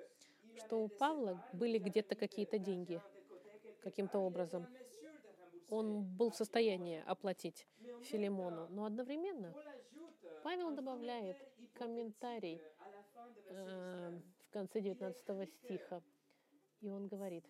что 0.58 0.84
у 0.84 0.88
Павла 0.88 1.44
были 1.54 1.78
где-то 1.78 2.16
какие-то 2.16 2.58
деньги 2.58 3.02
каким-то 3.82 4.20
образом. 4.20 4.68
Он 5.70 6.04
был 6.04 6.30
в 6.30 6.36
состоянии 6.36 7.04
оплатить 7.06 7.68
Филимону. 8.04 8.68
Но 8.70 8.86
одновременно 8.86 9.54
Павел 10.44 10.72
добавляет 10.72 11.38
комментарий 11.74 12.62
э, 13.50 14.20
в 14.40 14.50
конце 14.50 14.82
19 14.82 15.54
стиха. 15.54 16.02
И 16.82 16.90
он 16.90 17.08
говорит, 17.08 17.46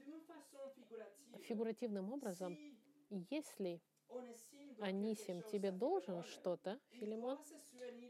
фигуративным 1.41 2.11
образом, 2.11 2.57
если 3.29 3.81
Анисим 4.79 5.41
тебе 5.43 5.71
должен 5.71 6.23
что-то, 6.23 6.79
Филимон, 6.91 7.39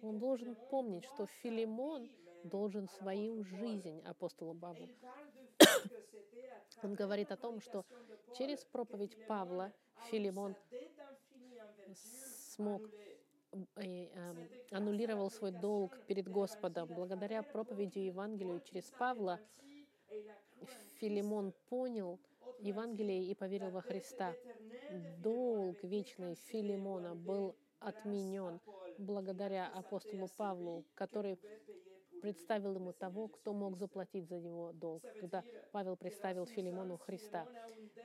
он 0.02 0.20
должен 0.20 0.56
помнить, 0.70 1.06
что 1.06 1.26
Филимон 1.26 2.10
должен 2.48 2.88
свою 2.88 3.44
жизнь 3.44 4.02
апостолу 4.06 4.54
Павлу. 4.54 4.90
Он 6.84 6.94
говорит 6.94 7.32
о 7.32 7.38
том, 7.38 7.60
что 7.60 7.86
через 8.38 8.64
проповедь 8.66 9.18
Павла 9.28 9.74
Филимон 10.10 10.56
смог 11.94 12.82
и, 13.82 14.12
э, 14.14 14.48
аннулировал 14.72 15.32
свой 15.32 15.52
долг 15.52 15.98
перед 16.06 16.28
Господом. 16.28 16.90
Благодаря 16.94 17.44
проповеди 17.44 18.00
Евангелию 18.00 18.62
через 18.62 18.92
Павла 18.92 19.40
Филимон 21.00 21.54
понял 21.70 22.20
Евангелие 22.60 23.24
и 23.24 23.36
поверил 23.36 23.72
во 23.72 23.82
Христа 23.82 24.36
долг 25.22 25.84
вечный 25.84 26.36
Филимона 26.36 27.16
был 27.16 27.56
отменен 27.80 28.60
благодаря 28.98 29.68
апостолу 29.68 30.28
Павлу, 30.38 30.86
который 30.96 31.40
представил 32.22 32.76
ему 32.76 32.94
того, 32.94 33.28
кто 33.28 33.54
мог 33.54 33.78
заплатить 33.78 34.28
за 34.28 34.40
него 34.40 34.72
долг, 34.74 35.04
когда 35.20 35.44
Павел 35.72 35.96
представил 35.96 36.46
Филимону 36.46 36.98
Христа. 36.98 37.48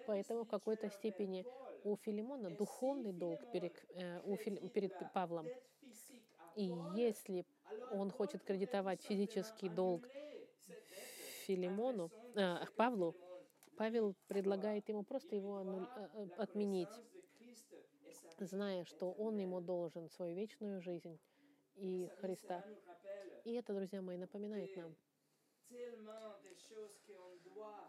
Поэтому 0.06 0.44
в 0.44 0.48
какой-то 0.48 0.88
степени 0.90 1.44
у 1.84 1.96
Филимона 1.96 2.50
духовный 2.50 3.12
долг 3.12 3.40
перед, 3.52 3.72
э, 3.94 4.20
у 4.24 4.36
Фили, 4.36 4.68
перед 4.68 4.92
Павлом. 5.12 5.48
И 6.56 6.72
если 6.94 7.44
он 7.90 8.10
хочет 8.10 8.42
кредитовать 8.42 9.02
физический 9.02 9.68
долг 9.68 10.06
Филимону, 11.46 12.10
э, 12.34 12.64
Павлу, 12.76 13.16
Павел 13.76 14.14
предлагает 14.28 14.88
ему 14.88 15.02
просто 15.02 15.34
его 15.34 15.60
э, 15.60 15.86
э, 15.96 16.28
отменить, 16.36 16.88
зная, 18.38 18.84
что 18.84 19.10
он 19.12 19.38
ему 19.38 19.60
должен 19.60 20.08
свою 20.08 20.34
вечную 20.34 20.80
жизнь 20.80 21.18
и 21.76 22.08
Христа. 22.20 22.64
И 23.44 23.54
это, 23.54 23.74
друзья 23.74 24.00
мои, 24.02 24.16
напоминает 24.16 24.76
нам 24.76 24.94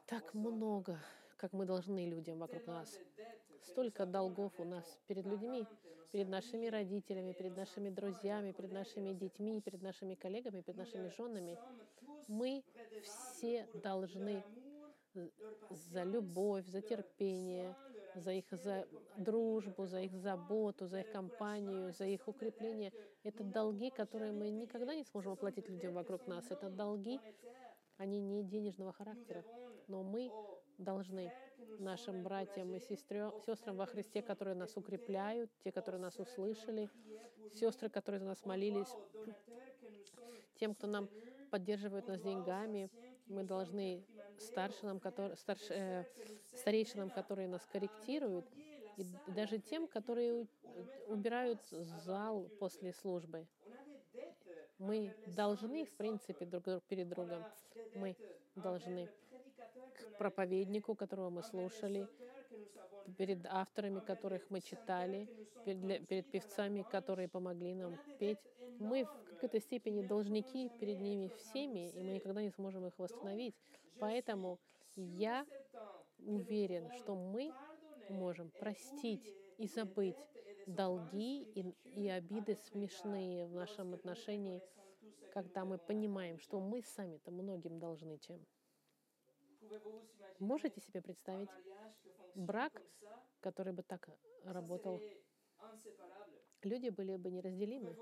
так 0.07 0.33
много, 0.33 0.99
как 1.37 1.53
мы 1.53 1.65
должны 1.65 2.05
людям 2.07 2.39
вокруг 2.39 2.65
нас. 2.65 2.99
Столько 3.61 4.05
долгов 4.05 4.53
у 4.59 4.63
нас 4.63 4.85
перед 5.07 5.25
людьми, 5.25 5.65
перед 6.11 6.27
нашими 6.27 6.67
родителями, 6.67 7.33
перед 7.33 7.55
нашими 7.55 7.89
друзьями, 7.89 8.51
перед 8.51 8.71
нашими 8.71 9.13
детьми, 9.13 9.61
перед 9.61 9.81
нашими 9.81 10.15
коллегами, 10.15 10.61
перед 10.61 10.77
нашими 10.77 11.09
женами. 11.09 11.57
Мы 12.27 12.63
все 13.01 13.67
должны 13.73 14.43
за 15.69 16.03
любовь, 16.03 16.65
за 16.65 16.81
терпение, 16.81 17.75
за 18.15 18.31
их 18.31 18.45
за 18.51 18.87
дружбу, 19.17 19.85
за 19.85 20.01
их 20.01 20.13
заботу, 20.15 20.87
за 20.87 21.01
их 21.01 21.11
компанию, 21.11 21.91
за 21.93 22.05
их 22.05 22.27
укрепление. 22.27 22.91
Это 23.23 23.43
долги, 23.43 23.89
которые 23.89 24.31
мы 24.31 24.49
никогда 24.49 24.95
не 24.95 25.03
сможем 25.03 25.33
оплатить 25.33 25.69
людям 25.69 25.93
вокруг 25.93 26.27
нас. 26.27 26.51
Это 26.51 26.69
долги, 26.69 27.19
они 27.97 28.19
не 28.19 28.43
денежного 28.43 28.93
характера. 28.93 29.43
Но 29.87 30.03
мы 30.03 30.31
должны 30.77 31.31
нашим 31.79 32.23
братьям 32.23 32.73
и 32.73 32.79
сестрам 32.79 33.77
во 33.77 33.85
Христе, 33.85 34.21
которые 34.21 34.55
нас 34.55 34.75
укрепляют, 34.77 35.49
те, 35.63 35.71
которые 35.71 36.01
нас 36.01 36.19
услышали, 36.19 36.89
сестры, 37.51 37.89
которые 37.89 38.19
за 38.19 38.25
нас 38.25 38.45
молились, 38.45 38.95
тем, 40.55 40.75
кто 40.75 40.87
нам 40.87 41.09
поддерживает 41.49 42.07
нас 42.07 42.21
деньгами, 42.21 42.89
мы 43.27 43.43
должны 43.43 44.03
старшинам, 44.37 44.99
которые, 44.99 45.35
старш, 45.35 45.61
э, 45.69 46.05
старейшинам, 46.55 47.09
которые 47.09 47.47
нас 47.47 47.65
корректируют, 47.71 48.45
и 48.97 49.05
даже 49.27 49.59
тем, 49.59 49.87
которые 49.87 50.47
убирают 51.07 51.59
зал 52.05 52.49
после 52.59 52.93
службы. 52.93 53.47
Мы 54.77 55.13
должны, 55.27 55.85
в 55.85 55.93
принципе, 55.93 56.45
друг 56.45 56.83
перед 56.83 57.07
другом. 57.09 57.43
Мы 57.95 58.15
должны 58.55 59.07
к 59.07 60.17
проповеднику, 60.17 60.95
которого 60.95 61.29
мы 61.29 61.43
слушали, 61.43 62.07
перед 63.17 63.45
авторами, 63.45 63.99
которых 63.99 64.49
мы 64.49 64.61
читали, 64.61 65.29
перед, 65.65 66.07
перед 66.07 66.31
певцами, 66.31 66.83
которые 66.83 67.27
помогли 67.27 67.73
нам 67.73 67.97
петь. 68.19 68.39
Мы 68.79 69.05
в 69.05 69.29
какой-то 69.35 69.59
степени 69.59 70.01
должники 70.01 70.69
перед 70.79 70.99
ними 70.99 71.29
всеми, 71.37 71.91
и 71.91 72.01
мы 72.01 72.13
никогда 72.13 72.41
не 72.41 72.49
сможем 72.49 72.85
их 72.85 72.97
восстановить. 72.97 73.55
Поэтому 73.99 74.59
я 74.95 75.45
уверен, 76.19 76.89
что 76.91 77.15
мы 77.15 77.53
можем 78.09 78.51
простить 78.59 79.21
и 79.57 79.67
забыть 79.67 80.17
долги 80.65 81.43
и, 81.43 81.73
и 81.95 82.09
обиды 82.09 82.55
смешные 82.55 83.45
в 83.47 83.53
нашем 83.53 83.93
отношении, 83.93 84.61
когда 85.33 85.65
мы 85.65 85.77
понимаем, 85.77 86.39
что 86.39 86.59
мы 86.59 86.81
сами-то 86.81 87.31
многим 87.31 87.79
должны 87.79 88.17
чем. 88.17 88.39
Можете 90.39 90.81
себе 90.81 91.01
представить 91.01 91.49
брак, 92.35 92.81
который 93.39 93.73
бы 93.73 93.83
так 93.83 94.09
работал? 94.43 95.01
Люди 96.63 96.89
были 96.89 97.17
бы 97.17 97.31
неразделимы. 97.31 97.97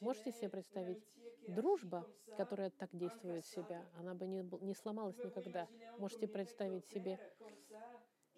Можете 0.00 0.32
себе 0.32 0.50
представить 0.50 0.98
дружба, 1.46 2.06
которая 2.36 2.70
так 2.70 2.90
действует 2.92 3.44
в 3.44 3.48
себя, 3.48 3.88
она 3.98 4.14
бы 4.14 4.26
не, 4.26 4.42
не 4.64 4.74
сломалась 4.74 5.22
никогда. 5.22 5.68
Можете 5.98 6.28
представить 6.28 6.86
себе 6.86 7.18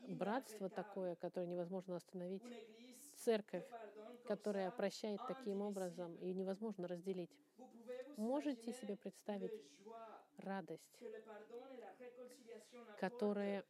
братство 0.06 0.68
такое, 0.70 1.16
которое 1.16 1.46
невозможно 1.46 1.96
остановить. 1.96 2.42
Церковь, 3.16 3.64
которая 4.24 4.70
прощает 4.70 5.24
таким 5.24 5.62
образом 5.62 6.16
и 6.16 6.32
невозможно 6.32 6.86
разделить. 6.88 7.30
Можете 8.16 8.72
себе 8.72 8.96
представить 8.96 9.52
радость, 10.38 11.00
которая 12.98 13.64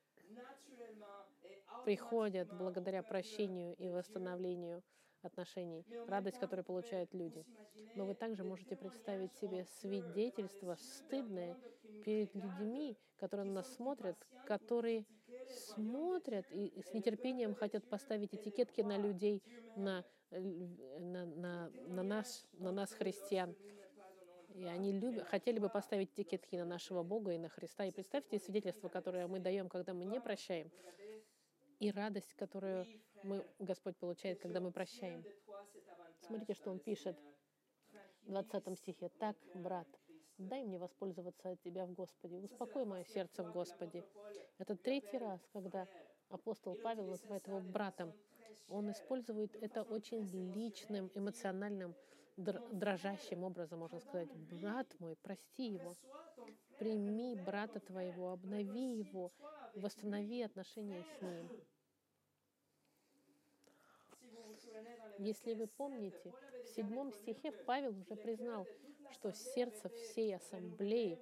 приходят 1.84 2.52
благодаря 2.52 3.02
прощению 3.02 3.76
и 3.76 3.88
восстановлению 3.88 4.82
отношений, 5.22 5.84
радость, 6.06 6.38
которую 6.38 6.64
получают 6.64 7.12
люди. 7.14 7.44
Но 7.94 8.06
вы 8.06 8.14
также 8.14 8.44
можете 8.44 8.76
представить 8.76 9.34
себе 9.34 9.64
свидетельство 9.80 10.76
стыдное 10.76 11.56
перед 12.04 12.34
людьми, 12.34 12.96
которые 13.16 13.46
на 13.46 13.54
нас 13.54 13.74
смотрят, 13.74 14.16
которые 14.44 15.06
смотрят 15.48 16.46
и 16.50 16.82
с 16.82 16.92
нетерпением 16.92 17.54
хотят 17.54 17.88
поставить 17.88 18.34
этикетки 18.34 18.80
на 18.80 18.96
людей, 18.96 19.42
на, 19.76 20.04
на, 20.30 21.26
на, 21.26 21.70
на, 21.70 22.02
нас, 22.02 22.46
на 22.52 22.72
нас, 22.72 22.92
христиан. 22.92 23.54
И 24.56 24.64
они 24.64 24.90
любят, 24.90 25.28
хотели 25.28 25.58
бы 25.58 25.68
поставить 25.68 26.10
этикетки 26.14 26.56
на 26.56 26.64
нашего 26.64 27.02
Бога 27.02 27.32
и 27.32 27.38
на 27.38 27.50
Христа. 27.50 27.84
И 27.84 27.90
представьте 27.90 28.38
свидетельство, 28.38 28.88
которое 28.88 29.26
мы 29.26 29.38
даем, 29.38 29.68
когда 29.68 29.92
мы 29.92 30.06
не 30.06 30.18
прощаем, 30.18 30.70
и 31.78 31.90
радость, 31.90 32.32
которую 32.32 32.86
мы, 33.22 33.46
Господь 33.58 33.98
получает, 33.98 34.40
когда 34.40 34.60
мы 34.60 34.72
прощаем. 34.72 35.22
Смотрите, 36.22 36.54
что 36.54 36.70
Он 36.70 36.78
пишет 36.78 37.18
в 38.22 38.30
20 38.30 38.78
стихе. 38.78 39.10
«Так, 39.18 39.36
брат, 39.52 39.86
дай 40.38 40.64
мне 40.64 40.78
воспользоваться 40.78 41.50
от 41.50 41.60
Тебя 41.60 41.84
в 41.84 41.92
Господе, 41.92 42.38
успокой 42.38 42.86
мое 42.86 43.04
сердце 43.04 43.44
в 43.44 43.52
Господе». 43.52 44.04
Это 44.56 44.74
третий 44.74 45.18
раз, 45.18 45.46
когда 45.52 45.86
апостол 46.30 46.76
Павел 46.76 47.06
называет 47.06 47.46
его 47.46 47.60
братом. 47.60 48.14
Он 48.70 48.90
использует 48.90 49.54
это 49.62 49.82
очень 49.82 50.24
личным, 50.54 51.10
эмоциональным 51.14 51.94
дрожащим 52.36 53.44
образом, 53.44 53.80
можно 53.80 54.00
сказать, 54.00 54.30
«Брат 54.34 54.94
мой, 54.98 55.16
прости 55.16 55.66
его, 55.72 55.96
прими 56.76 57.34
брата 57.34 57.80
твоего, 57.80 58.30
обнови 58.30 58.98
его, 58.98 59.32
восстанови 59.74 60.42
отношения 60.42 61.04
с 61.04 61.20
ним». 61.20 61.50
Если 65.18 65.54
вы 65.54 65.66
помните, 65.66 66.34
в 66.62 66.68
седьмом 66.68 67.12
стихе 67.12 67.52
Павел 67.64 67.98
уже 67.98 68.16
признал, 68.16 68.68
что 69.08 69.32
сердце 69.32 69.88
всей 69.88 70.36
ассамблеи 70.36 71.18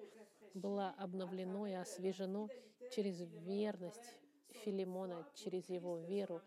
было 0.53 0.91
обновлено 0.99 1.67
и 1.67 1.73
освежено 1.75 2.51
через 2.89 3.21
верность 3.21 4.17
Филимона, 4.51 5.25
через 5.35 5.69
его 5.69 5.99
веру 5.99 6.43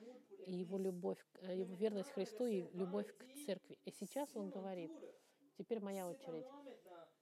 и 0.48 0.56
его 0.56 0.78
любовь, 0.78 1.20
э, 1.42 1.58
его 1.58 1.76
верность 1.76 2.12
Христу 2.12 2.46
и 2.46 2.66
любовь 2.74 3.08
к 3.18 3.26
церкви. 3.46 3.78
И 3.86 3.92
сейчас 3.92 4.30
он 4.34 4.50
говорит, 4.50 4.92
теперь 5.58 5.82
моя 5.82 6.08
очередь. 6.08 6.46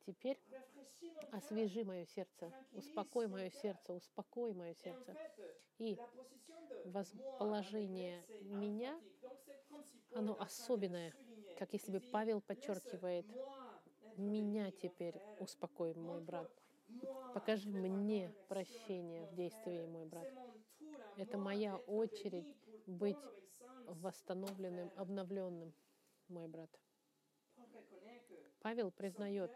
Теперь 0.05 0.39
освежи 1.31 1.83
мое 1.83 2.05
сердце, 2.05 2.53
успокой 2.71 3.27
мое 3.27 3.49
сердце, 3.49 3.93
успокой 3.93 4.53
мое 4.53 4.75
сердце. 4.75 5.17
И 5.79 5.97
положение 7.39 8.23
меня, 8.41 8.95
оно 10.13 10.39
особенное, 10.39 11.13
как 11.57 11.73
если 11.73 11.91
бы 11.91 11.99
Павел 11.99 12.41
подчеркивает, 12.41 13.25
меня 14.17 14.71
теперь 14.71 15.19
успокой, 15.39 15.95
мой 15.95 16.21
брат. 16.21 16.49
Покажи 17.33 17.69
мне 17.69 18.31
прощение 18.47 19.25
в 19.25 19.33
действии, 19.33 19.85
мой 19.88 20.05
брат. 20.05 20.29
Это 21.17 21.38
моя 21.38 21.77
очередь 21.77 22.55
быть 22.86 23.17
восстановленным, 23.88 24.91
обновленным, 24.95 25.74
мой 26.28 26.48
брат. 26.48 26.69
Павел 28.60 28.91
признает, 28.91 29.52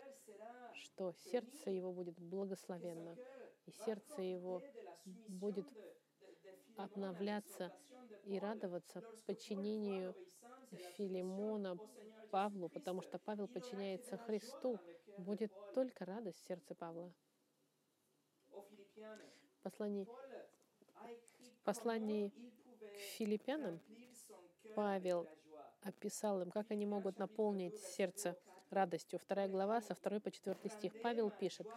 что 0.73 1.11
сердце 1.11 1.71
его 1.71 1.91
будет 1.91 2.19
благословенно, 2.19 3.17
и 3.65 3.71
сердце 3.71 4.21
его 4.21 4.61
будет 5.27 5.67
обновляться 6.77 7.71
и 8.25 8.39
радоваться 8.39 9.01
подчинению 9.25 10.15
Филимона 10.95 11.77
Павлу, 12.31 12.69
потому 12.69 13.01
что 13.01 13.17
Павел 13.19 13.47
подчиняется 13.47 14.17
Христу. 14.17 14.79
Будет 15.17 15.51
только 15.73 16.05
радость 16.05 16.39
в 16.39 16.45
сердце 16.45 16.75
Павла. 16.75 17.11
Послание, 19.61 20.05
к 22.31 22.48
филиппянам 23.19 23.81
Павел 24.75 25.27
описал 25.81 26.41
им, 26.41 26.51
как 26.51 26.71
они 26.71 26.85
могут 26.85 27.19
наполнить 27.19 27.77
сердце 27.77 28.37
радостью. 28.69 29.19
Вторая 29.19 29.49
глава, 29.49 29.81
со 29.81 29.93
2 29.93 30.19
по 30.21 30.31
4 30.31 30.55
стих. 30.69 31.01
Павел 31.01 31.29
пишет, 31.29 31.67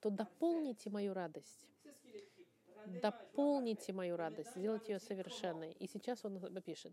то 0.00 0.10
дополните 0.10 0.90
мою 0.90 1.12
радость. 1.12 1.66
Дополните 2.86 3.92
мою 3.92 4.16
радость, 4.16 4.50
сделайте 4.56 4.92
ее 4.92 5.00
совершенной. 5.00 5.72
И 5.72 5.86
сейчас 5.88 6.24
он 6.24 6.40
пишет, 6.62 6.92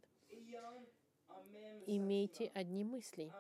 имейте 1.85 2.51
одни 2.55 2.83
мысли, 2.83 3.31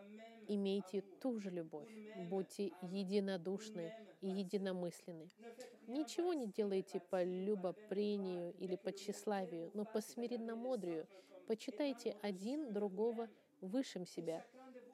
имейте 0.47 1.01
ту 1.19 1.39
же 1.39 1.49
любовь, 1.49 1.89
будьте 2.29 2.71
единодушны 2.81 3.91
и 4.21 4.27
единомысленны. 4.27 5.29
Ничего 5.89 6.33
не 6.33 6.45
делайте 6.45 6.99
по 6.99 7.23
любопрению 7.23 8.53
или 8.59 8.75
по 8.75 8.91
тщеславию, 8.91 9.71
но 9.73 9.85
по 9.85 10.01
смиренномудрию. 10.01 11.07
Почитайте 11.47 12.15
один 12.21 12.71
другого 12.71 13.27
высшим 13.59 14.05
себя. 14.05 14.45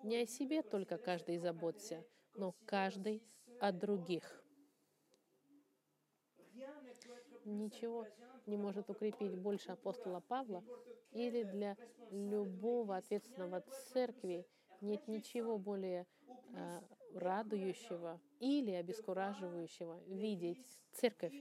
Не 0.04 0.22
о 0.22 0.26
себе 0.26 0.62
только 0.62 0.98
каждый 0.98 1.38
заботься, 1.38 2.02
но 2.34 2.56
каждый 2.66 3.22
о 3.60 3.74
других. 3.74 4.42
Ничего 7.44 8.08
не 8.46 8.56
может 8.56 8.90
укрепить 8.90 9.36
больше 9.36 9.74
апостола 9.74 10.22
Павла 10.22 10.64
или 11.12 11.44
для 11.44 11.76
любого 12.10 12.96
ответственного 12.96 13.66
церкви 13.92 14.48
нет 14.82 15.08
ничего 15.08 15.58
более 15.58 16.06
э, 16.54 16.82
радующего 17.14 18.20
или 18.40 18.72
обескураживающего 18.72 20.00
видеть 20.08 20.66
церковь, 20.92 21.34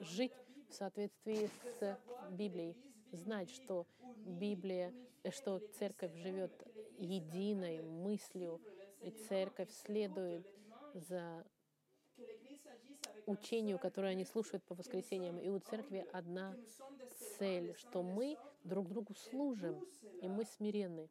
жить 0.00 0.32
в 0.68 0.74
соответствии 0.74 1.48
с 1.78 1.98
Библией, 2.30 2.76
знать, 3.12 3.50
что 3.50 3.86
Библия, 4.24 4.92
что 5.30 5.60
церковь 5.78 6.14
живет 6.14 6.52
единой 6.98 7.82
мыслью, 7.82 8.60
и 9.02 9.10
церковь 9.10 9.70
следует 9.70 10.46
за 10.94 11.44
учению, 13.26 13.78
которое 13.78 14.12
они 14.12 14.24
слушают 14.24 14.64
по 14.64 14.74
воскресеньям. 14.74 15.38
И 15.38 15.48
у 15.48 15.58
церкви 15.58 16.06
одна 16.12 16.56
цель, 17.38 17.74
что 17.76 18.02
мы 18.02 18.36
друг 18.64 18.88
другу 18.88 19.14
служим, 19.14 19.84
и 20.22 20.28
мы 20.28 20.44
смиренны. 20.44 21.08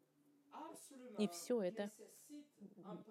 И 1.18 1.28
все 1.28 1.62
это 1.62 1.90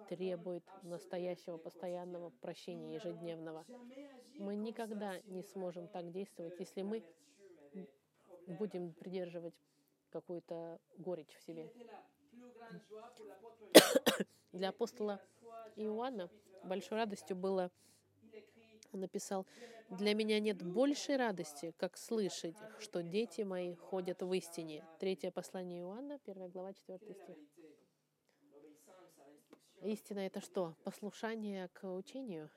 требует 0.09 0.63
настоящего 0.83 1.57
постоянного 1.57 2.29
прощения 2.41 2.95
ежедневного. 2.95 3.65
Мы 4.37 4.55
никогда 4.55 5.19
не 5.25 5.43
сможем 5.43 5.87
так 5.87 6.11
действовать, 6.11 6.59
если 6.59 6.81
мы 6.81 7.03
будем 8.47 8.93
придерживать 8.93 9.55
какую-то 10.09 10.79
горечь 10.97 11.35
в 11.35 11.41
себе. 11.41 11.71
Для 14.51 14.69
апостола 14.69 15.21
Иоанна 15.75 16.29
большой 16.63 16.97
радостью 16.97 17.35
было, 17.35 17.71
он 18.91 19.01
написал, 19.01 19.45
«Для 19.89 20.13
меня 20.13 20.39
нет 20.39 20.63
большей 20.63 21.15
радости, 21.17 21.73
как 21.77 21.97
слышать, 21.97 22.57
что 22.79 23.03
дети 23.03 23.41
мои 23.41 23.75
ходят 23.75 24.21
в 24.21 24.33
истине». 24.33 24.85
Третье 24.99 25.31
послание 25.31 25.81
Иоанна, 25.81 26.19
первая 26.19 26.49
глава, 26.49 26.73
4 26.73 26.99
стих. 27.13 27.37
Истина— 29.81 30.19
это 30.25 30.41
что? 30.41 30.75
Послушание 30.83 31.67
к 31.69 31.87
учению? 31.87 32.49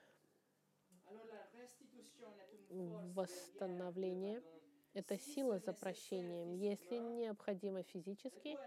Восстановление— 2.69 4.41
это 4.93 5.17
сила 5.17 5.59
за 5.59 5.73
прощением. 5.73 6.53
Если 6.53 6.97
необходимо 6.97 7.83
физически, 7.83 8.57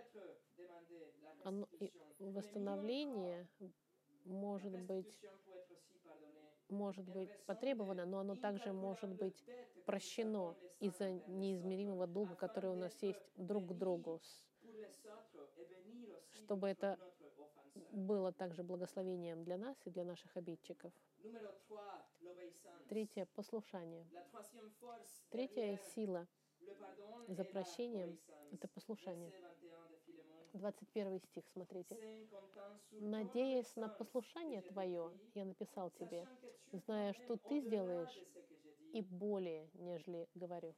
оно, 1.45 1.69
восстановление 2.19 3.49
может 4.25 4.79
быть 4.83 5.19
может 6.73 7.09
быть 7.09 7.31
потребовано, 7.47 8.05
но 8.07 8.19
оно 8.21 8.35
также 8.37 8.73
может 8.73 9.11
быть 9.11 9.45
прощено 9.85 10.57
из-за 10.81 11.11
неизмеримого 11.11 12.07
долга, 12.07 12.35
который 12.35 12.71
у 12.71 12.77
нас 12.77 13.03
есть 13.03 13.23
друг 13.37 13.69
к 13.69 13.73
другу, 13.73 14.21
чтобы 16.33 16.69
это 16.69 16.99
было 17.91 18.33
также 18.33 18.63
благословением 18.63 19.45
для 19.45 19.59
нас 19.59 19.77
и 19.85 19.91
для 19.91 20.05
наших 20.05 20.37
обидчиков. 20.37 20.93
Третье— 22.89 23.27
послушание. 23.35 24.07
Третья 25.31 25.77
сила 25.95 26.27
за 27.29 27.45
прощением— 27.45 28.19
это 28.53 28.69
послушание. 28.69 29.33
21 30.53 31.21
стих, 31.21 31.45
смотрите. 31.53 31.97
«Надеясь 32.91 33.75
на 33.77 33.89
послушание 33.89 34.63
Твое, 34.63 35.11
я 35.35 35.45
написал 35.45 35.91
тебе, 35.91 36.27
зная, 36.73 37.13
что 37.15 37.37
Ты 37.37 37.61
сделаешь, 37.61 38.23
и 38.93 39.01
более, 39.03 39.69
нежели 39.75 40.29
говорю». 40.35 40.75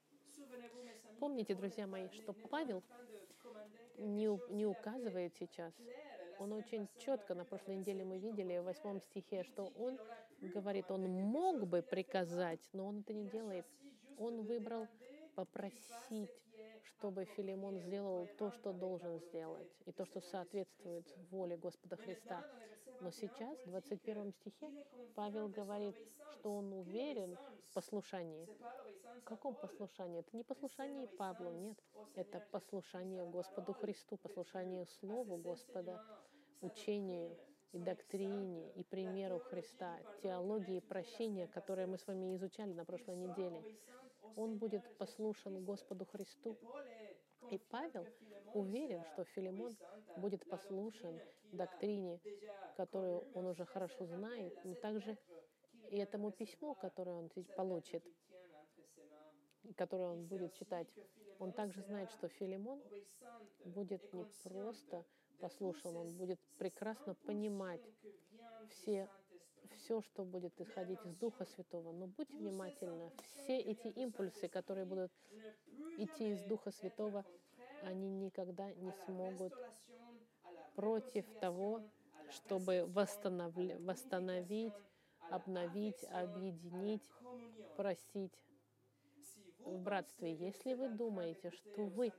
Помните, 1.18 1.54
друзья 1.54 1.86
мои, 1.86 2.08
что 2.10 2.32
Павел 2.50 2.82
не, 3.98 4.28
не 4.52 4.66
указывает 4.66 5.34
сейчас. 5.38 5.72
Он 6.38 6.52
очень 6.52 6.88
четко, 6.98 7.34
на 7.34 7.44
прошлой 7.44 7.76
неделе 7.76 8.04
мы 8.04 8.18
видели 8.18 8.58
в 8.58 8.64
восьмом 8.64 9.00
стихе, 9.00 9.44
что 9.44 9.72
он 9.76 9.98
говорит, 10.40 10.90
он 10.90 11.08
мог 11.08 11.66
бы 11.66 11.82
приказать, 11.82 12.60
но 12.72 12.86
он 12.86 13.00
это 13.00 13.12
не 13.12 13.28
делает. 13.28 13.66
Он 14.18 14.42
выбрал 14.42 14.88
попросить 15.34 16.43
чтобы 16.98 17.24
Филимон 17.24 17.78
сделал 17.78 18.28
то, 18.38 18.50
что 18.50 18.72
должен 18.72 19.18
сделать, 19.18 19.70
и 19.86 19.92
то, 19.92 20.04
что 20.04 20.20
соответствует 20.20 21.06
воле 21.30 21.56
Господа 21.56 21.96
Христа. 21.96 22.44
Но 23.00 23.10
сейчас, 23.10 23.58
в 23.60 23.70
21 23.70 24.32
стихе, 24.32 24.70
Павел 25.14 25.48
говорит, 25.48 25.96
что 26.32 26.54
он 26.54 26.72
уверен 26.72 27.36
в 27.36 27.74
послушании. 27.74 28.48
В 29.20 29.24
каком 29.24 29.54
послушании? 29.54 30.20
Это 30.20 30.36
не 30.36 30.44
послушание 30.44 31.08
Павлу, 31.08 31.50
нет. 31.50 31.78
Это 32.14 32.40
послушание 32.50 33.24
Господу 33.24 33.72
Христу, 33.72 34.16
послушание 34.16 34.86
Слову 34.86 35.36
Господа, 35.36 36.00
учению 36.60 37.36
и 37.72 37.78
доктрине, 37.78 38.70
и 38.76 38.84
примеру 38.84 39.40
Христа, 39.40 39.98
теологии 40.22 40.80
прощения, 40.80 41.48
которые 41.48 41.86
мы 41.86 41.98
с 41.98 42.06
вами 42.06 42.34
изучали 42.36 42.72
на 42.72 42.84
прошлой 42.84 43.16
неделе 43.16 43.62
он 44.36 44.58
будет 44.58 44.82
послушан 44.98 45.64
Господу 45.64 46.04
Христу. 46.04 46.56
И 47.50 47.58
Павел 47.58 48.06
уверен, 48.54 49.04
что 49.04 49.24
Филимон 49.24 49.76
будет 50.16 50.48
послушен 50.48 51.20
доктрине, 51.52 52.20
которую 52.76 53.26
он 53.34 53.46
уже 53.46 53.64
хорошо 53.64 54.06
знает, 54.06 54.52
но 54.64 54.74
также 54.74 55.18
и 55.90 55.98
этому 55.98 56.30
письму, 56.32 56.74
которое 56.74 57.12
он 57.12 57.30
получит, 57.56 58.04
которое 59.76 60.10
он 60.10 60.26
будет 60.26 60.54
читать. 60.54 60.88
Он 61.38 61.52
также 61.52 61.82
знает, 61.82 62.10
что 62.10 62.28
Филимон 62.28 62.82
будет 63.64 64.12
не 64.12 64.24
просто 64.42 65.04
послушан, 65.38 65.96
он 65.96 66.12
будет 66.12 66.40
прекрасно 66.58 67.14
понимать 67.26 67.82
все 68.70 69.08
все, 69.84 70.00
что 70.00 70.24
будет 70.24 70.58
исходить 70.60 71.04
из 71.04 71.14
Духа 71.16 71.44
Святого. 71.44 71.92
Но 71.92 72.06
будьте 72.06 72.36
внимательны, 72.36 73.12
все 73.32 73.58
эти 73.58 73.88
импульсы, 73.88 74.48
которые 74.48 74.86
будут 74.86 75.12
идти 75.98 76.30
из 76.30 76.40
Духа 76.42 76.70
Святого, 76.70 77.24
они 77.82 78.08
никогда 78.08 78.72
не 78.74 78.92
смогут 79.04 79.52
против 80.74 81.26
того, 81.40 81.82
чтобы 82.30 82.86
восстановить, 82.88 83.78
восстановить 83.80 84.72
обновить, 85.30 86.04
объединить, 86.10 87.08
просить 87.76 88.32
в 89.64 89.78
братстве. 89.78 90.34
Если 90.34 90.74
вы 90.74 90.88
думаете, 90.88 91.50
что 91.50 91.84
вы 91.86 92.12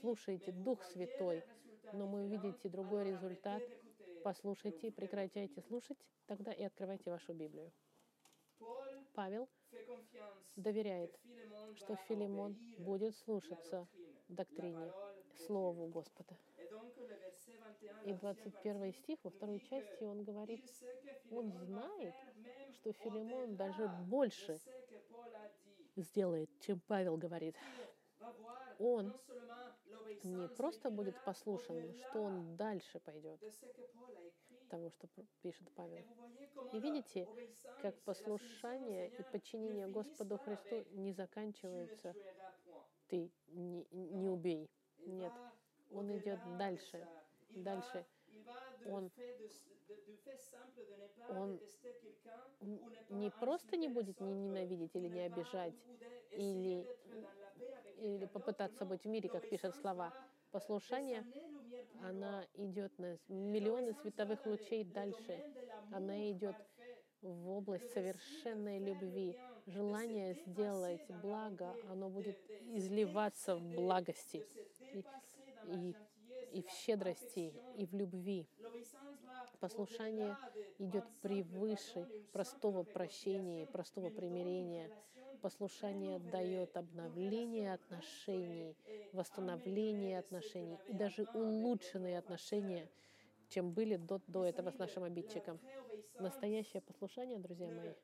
слушаете 0.00 0.52
Дух 0.52 0.82
Святой, 0.84 1.44
но 1.92 2.06
мы 2.06 2.24
увидите 2.24 2.68
другой 2.68 3.04
результат, 3.04 3.62
послушайте, 4.22 4.90
прекращайте 4.92 5.62
слушать, 5.62 5.98
тогда 6.26 6.52
и 6.52 6.62
открывайте 6.62 7.10
вашу 7.10 7.32
Библию. 7.32 7.72
Павел 9.14 9.48
доверяет, 10.56 11.18
что 11.74 11.96
Филимон 12.08 12.56
будет 12.78 13.16
слушаться 13.16 13.86
доктрине, 14.28 14.92
Слову 15.46 15.86
Господа. 15.88 16.36
И 18.04 18.12
21 18.12 18.92
стих, 18.92 19.18
во 19.22 19.30
второй 19.30 19.60
части 19.60 20.04
он 20.04 20.24
говорит, 20.24 20.64
он 21.30 21.52
знает, 21.52 22.14
что 22.72 22.92
Филимон 22.92 23.56
даже 23.56 23.86
больше 23.88 24.58
сделает, 25.96 26.50
чем 26.60 26.80
Павел 26.86 27.16
говорит. 27.16 27.56
Он 28.78 29.12
не 30.24 30.48
просто 30.48 30.90
будет 30.90 31.22
послушан, 31.24 31.94
что 31.94 32.22
он 32.22 32.56
дальше 32.56 33.00
пойдет 33.00 33.40
того, 34.68 34.90
что 34.90 35.08
пишет 35.42 35.68
Павел. 35.74 36.04
И 36.72 36.78
видите, 36.78 37.26
как 37.82 37.98
послушание 38.02 39.08
и 39.08 39.22
подчинение 39.22 39.88
Господу 39.88 40.38
Христу 40.38 40.84
не 40.92 41.12
заканчиваются. 41.12 42.14
Ты 43.08 43.30
не, 43.48 43.86
не 43.90 44.28
убей. 44.28 44.70
Нет. 45.06 45.32
Он 45.90 46.14
идет 46.16 46.38
дальше. 46.58 47.06
Дальше. 47.50 48.06
Он, 48.86 49.10
он 51.28 51.60
не 53.08 53.30
просто 53.30 53.76
не 53.76 53.88
будет 53.88 54.20
не 54.20 54.34
ненавидеть 54.34 54.94
или 54.94 55.08
не 55.08 55.20
обижать, 55.20 55.74
или, 56.32 56.86
или 58.00 58.26
попытаться 58.26 58.84
быть 58.84 59.04
в 59.04 59.08
мире, 59.08 59.28
как 59.28 59.48
пишет 59.48 59.74
слова. 59.76 60.12
Послушание 60.50 61.24
она 62.02 62.46
идет 62.54 62.96
на 62.98 63.18
миллионы 63.28 63.92
световых 63.94 64.44
лучей 64.46 64.84
дальше. 64.84 65.42
Она 65.92 66.30
идет 66.30 66.56
в 67.20 67.50
область 67.50 67.90
совершенной 67.92 68.78
любви. 68.78 69.36
Желание 69.66 70.34
сделать 70.46 71.04
благо, 71.22 71.74
оно 71.90 72.08
будет 72.08 72.38
изливаться 72.72 73.56
в 73.56 73.62
благости 73.62 74.46
и, 74.94 75.04
и, 75.66 75.96
и 76.52 76.62
в 76.62 76.70
щедрости, 76.70 77.52
и 77.76 77.86
в 77.86 77.94
любви. 77.94 78.46
Послушание 79.60 80.36
идет 80.78 81.04
превыше 81.20 82.08
простого 82.32 82.84
прощения, 82.84 83.66
простого 83.66 84.08
примирения. 84.10 84.88
Послушание 85.42 86.18
дает 86.18 86.76
обновление 86.76 87.74
отношений, 87.74 88.76
восстановление 89.12 90.18
отношений 90.18 90.78
и 90.88 90.92
даже 90.92 91.26
улучшенные 91.32 92.18
отношения, 92.18 92.88
чем 93.48 93.72
были 93.72 93.96
до, 93.96 94.20
до 94.26 94.44
этого 94.44 94.70
с 94.70 94.78
нашим 94.78 95.04
обидчиком. 95.04 95.60
Настоящее 96.18 96.82
послушание, 96.82 97.38
друзья 97.38 97.70
мои, 97.70 97.94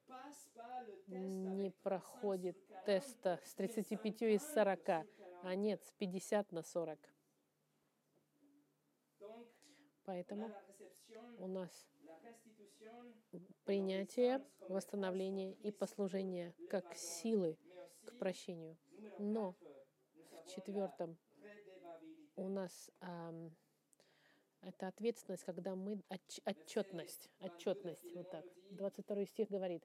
не 1.09 1.71
проходит 1.71 2.57
теста 2.87 3.41
с 3.45 3.55
35 3.55 4.23
из 4.23 4.43
40, 4.53 4.89
а 5.43 5.55
нет, 5.55 5.83
с 5.85 5.91
50 5.93 6.53
на 6.53 6.63
40. 6.63 6.99
Поэтому 10.05 10.51
у 11.39 11.47
нас 11.47 11.89
принятие, 13.65 14.43
восстановление 14.69 15.55
и 15.55 15.71
послужение 15.71 16.55
как 16.69 16.95
силы 16.95 17.57
к 18.05 18.13
прощению. 18.19 18.77
Но 19.19 19.55
в 20.43 20.47
четвертом 20.47 21.17
у 22.37 22.49
нас 22.49 22.91
эм, 23.01 23.55
это 24.61 24.89
ответственность, 24.89 25.45
когда 25.45 25.75
мы 25.75 26.01
отч, 26.09 26.41
отчетность, 26.45 27.31
отчетность, 27.41 28.15
вот 28.15 28.29
так. 28.31 28.45
22 28.71 29.27
стих 29.27 29.49
говорит, 29.49 29.85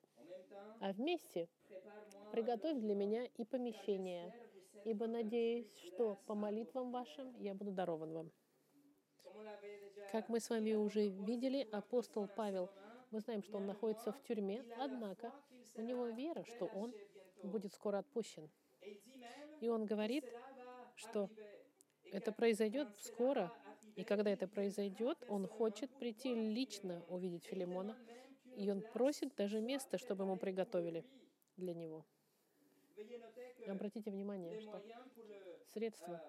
а 0.80 0.94
вместе 0.94 1.48
приготовь 2.32 2.80
для 2.80 2.96
меня 2.96 3.26
и 3.26 3.44
помещение, 3.44 4.34
ибо 4.86 5.08
надеюсь, 5.08 5.76
что 5.78 6.16
по 6.26 6.36
молитвам 6.36 6.92
вашим 6.92 7.36
я 7.40 7.54
буду 7.54 7.72
дарован 7.72 8.14
вам. 8.14 8.32
Как 10.12 10.28
мы 10.30 10.40
с 10.40 10.50
вами 10.50 10.74
уже 10.74 11.10
видели, 11.10 11.68
апостол 11.72 12.28
Павел, 12.36 12.70
мы 13.12 13.20
знаем, 13.20 13.44
что 13.44 13.58
он 13.58 13.66
находится 13.66 14.12
в 14.12 14.22
тюрьме, 14.24 14.64
однако 14.78 15.32
у 15.76 15.82
него 15.82 16.08
вера, 16.08 16.44
что 16.44 16.66
он 16.66 16.94
будет 17.44 17.74
скоро 17.74 18.00
отпущен. 18.00 18.50
И 19.62 19.68
он 19.68 19.86
говорит, 19.86 20.26
что 20.96 21.30
это 22.12 22.32
произойдет 22.32 22.88
скоро, 23.02 23.52
и 23.96 24.04
когда 24.04 24.30
это 24.30 24.48
произойдет, 24.48 25.18
он 25.28 25.48
хочет 25.48 25.90
прийти 25.92 26.34
лично 26.34 27.04
увидеть 27.08 27.46
Филимона, 27.46 27.98
и 28.56 28.70
он 28.70 28.82
просит 28.82 29.36
даже 29.36 29.60
место, 29.62 29.98
чтобы 29.98 30.24
ему 30.24 30.38
приготовили 30.38 31.06
для 31.58 31.74
него. 31.74 32.06
Обратите 33.68 34.12
внимание, 34.12 34.60
что 34.60 34.82
средства 35.74 36.22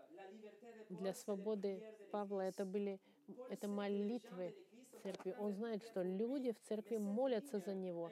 для 0.89 1.14
свободы 1.14 1.83
Павла 2.11 2.43
это 2.43 2.64
были 2.64 3.01
это 3.49 3.68
молитвы 3.68 4.55
церкви. 5.03 5.34
Он 5.38 5.53
знает, 5.53 5.82
что 5.84 6.03
люди 6.03 6.53
в 6.53 6.61
церкви 6.61 6.96
молятся 6.98 7.59
за 7.59 7.74
него. 7.74 8.11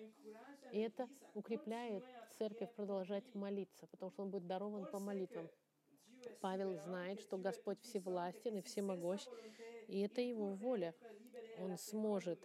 И 0.72 0.80
это 0.80 1.08
укрепляет 1.34 2.04
церковь 2.38 2.72
продолжать 2.74 3.34
молиться, 3.34 3.86
потому 3.86 4.10
что 4.10 4.22
он 4.22 4.30
будет 4.30 4.46
дарован 4.46 4.86
по 4.86 4.98
молитвам. 4.98 5.48
Павел 6.40 6.76
знает, 6.76 7.20
что 7.20 7.38
Господь 7.38 7.80
всевластен 7.80 8.56
и 8.58 8.62
всемогущ, 8.62 9.22
и 9.86 10.00
это 10.00 10.20
его 10.20 10.54
воля. 10.54 10.94
Он 11.58 11.76
сможет 11.78 12.38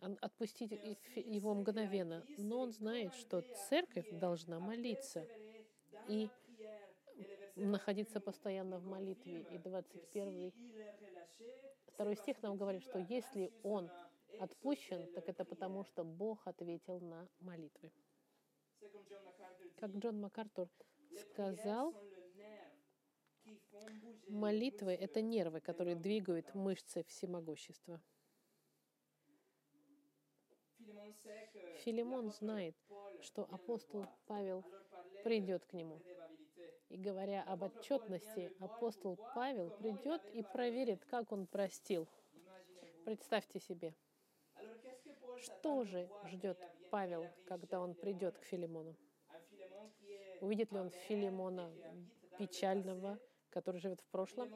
отпустить 0.00 0.72
его 1.16 1.54
мгновенно. 1.54 2.24
Но 2.38 2.60
он 2.60 2.72
знает, 2.72 3.14
что 3.14 3.42
церковь 3.68 4.08
должна 4.10 4.58
молиться 4.58 5.26
и 6.08 6.30
находиться 7.56 8.20
постоянно 8.20 8.78
в 8.78 8.86
молитве. 8.86 9.42
И 9.50 9.58
21 9.58 10.52
второй 12.00 12.16
стих 12.16 12.40
нам 12.40 12.56
говорит, 12.56 12.82
что 12.82 12.98
если 12.98 13.52
он 13.62 13.90
отпущен, 14.38 15.12
так 15.12 15.28
это 15.28 15.44
потому, 15.44 15.84
что 15.84 16.02
Бог 16.02 16.46
ответил 16.46 16.98
на 16.98 17.28
молитвы. 17.40 17.92
Как 19.76 19.90
Джон 19.90 20.18
МакАртур 20.18 20.70
сказал, 21.18 21.94
молитвы— 24.28 24.92
это 25.00 25.20
нервы, 25.20 25.60
которые 25.60 25.94
двигают 25.94 26.54
мышцы 26.54 27.04
всемогущества. 27.04 28.00
Филимон 31.84 32.30
знает, 32.30 32.76
что 33.20 33.42
апостол 33.52 34.06
Павел 34.24 34.64
придет 35.22 35.66
к 35.66 35.74
нему. 35.74 36.00
И 36.90 36.96
говоря 36.96 37.44
об 37.44 37.62
отчетности, 37.62 38.52
апостол 38.58 39.16
Павел 39.34 39.70
придет 39.70 40.22
и 40.34 40.42
проверит, 40.42 41.04
как 41.04 41.30
он 41.30 41.46
простил. 41.46 42.08
Представьте 43.04 43.60
себе, 43.60 43.94
что 45.38 45.84
же 45.84 46.10
ждет 46.26 46.58
Павел, 46.90 47.26
когда 47.46 47.80
он 47.80 47.94
придет 47.94 48.36
к 48.38 48.42
Филимону? 48.42 48.96
Увидит 50.40 50.72
ли 50.72 50.80
он 50.80 50.90
Филимона 50.90 51.72
печального, 52.36 53.20
который 53.50 53.80
живет 53.80 54.00
в 54.00 54.06
прошлом, 54.06 54.52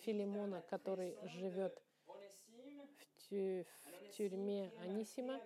Филимона, 0.00 0.62
который 0.62 1.18
живет 1.24 1.82
в, 2.06 3.28
тю 3.28 3.66
в 3.84 4.08
тюрьме 4.16 4.72
Анисима, 4.80 5.38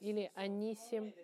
или 0.00 0.30
Анисим, 0.34 1.14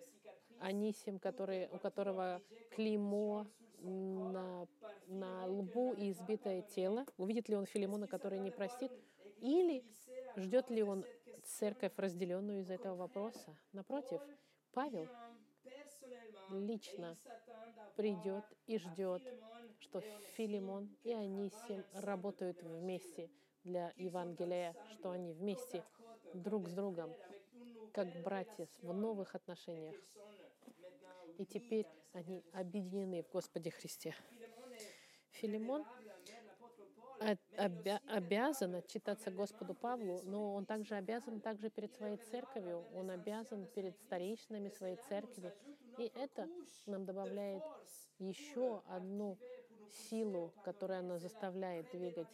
Анисим, 0.59 1.19
который, 1.19 1.67
у 1.67 1.77
которого 1.77 2.41
клеймо 2.71 3.45
на, 3.85 4.67
на 5.07 5.45
лбу 5.47 5.93
и 5.93 6.11
избитое 6.11 6.61
тело. 6.61 7.05
Увидит 7.17 7.49
ли 7.49 7.55
он 7.55 7.65
Филимона, 7.65 8.07
который 8.07 8.39
не 8.39 8.51
простит? 8.51 8.91
Или 9.41 9.83
ждет 10.35 10.69
ли 10.69 10.83
он 10.83 11.05
церковь, 11.43 11.93
разделенную 11.97 12.59
из-за 12.59 12.73
этого 12.73 12.95
вопроса? 12.95 13.55
Напротив, 13.71 14.21
Павел 14.73 15.07
лично 16.49 17.17
придет 17.95 18.45
и 18.67 18.77
ждет, 18.77 19.23
что 19.79 20.01
Филимон 20.35 20.89
и 21.03 21.13
Анисим 21.13 21.85
работают 21.93 22.61
вместе 22.63 23.29
для 23.63 23.93
Евангелия, 23.95 24.75
что 24.87 25.11
они 25.11 25.33
вместе 25.33 25.83
друг 26.33 26.67
с 26.67 26.73
другом, 26.73 27.15
как 27.91 28.07
братья 28.23 28.67
в 28.81 28.93
новых 28.93 29.35
отношениях. 29.35 29.95
И 31.37 31.45
теперь 31.45 31.85
они 32.13 32.43
объединены 32.53 33.23
в 33.23 33.29
Господе 33.29 33.71
Христе. 33.71 34.15
Филимон 35.31 35.85
обя 37.57 38.01
обязан 38.07 38.75
отчитаться 38.75 39.31
Господу 39.31 39.73
Павлу, 39.73 40.21
но 40.23 40.53
он 40.55 40.65
также 40.65 40.95
обязан 40.95 41.39
также 41.39 41.69
перед 41.69 41.93
своей 41.93 42.17
церковью, 42.17 42.85
он 42.93 43.09
обязан 43.09 43.65
перед 43.67 43.97
старейшинами 43.99 44.69
своей 44.69 44.97
церкви. 45.09 45.53
И 45.97 46.11
это 46.15 46.49
нам 46.85 47.05
добавляет 47.05 47.63
еще 48.19 48.81
одну 48.87 49.37
силу, 50.09 50.53
которая 50.63 51.01
нас 51.01 51.21
заставляет 51.21 51.89
двигать. 51.91 52.27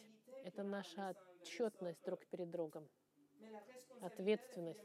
Это 0.44 0.62
наша 0.62 1.14
отчетность 1.40 2.02
друг 2.04 2.24
перед 2.26 2.50
другом, 2.50 2.88
ответственность. 4.00 4.84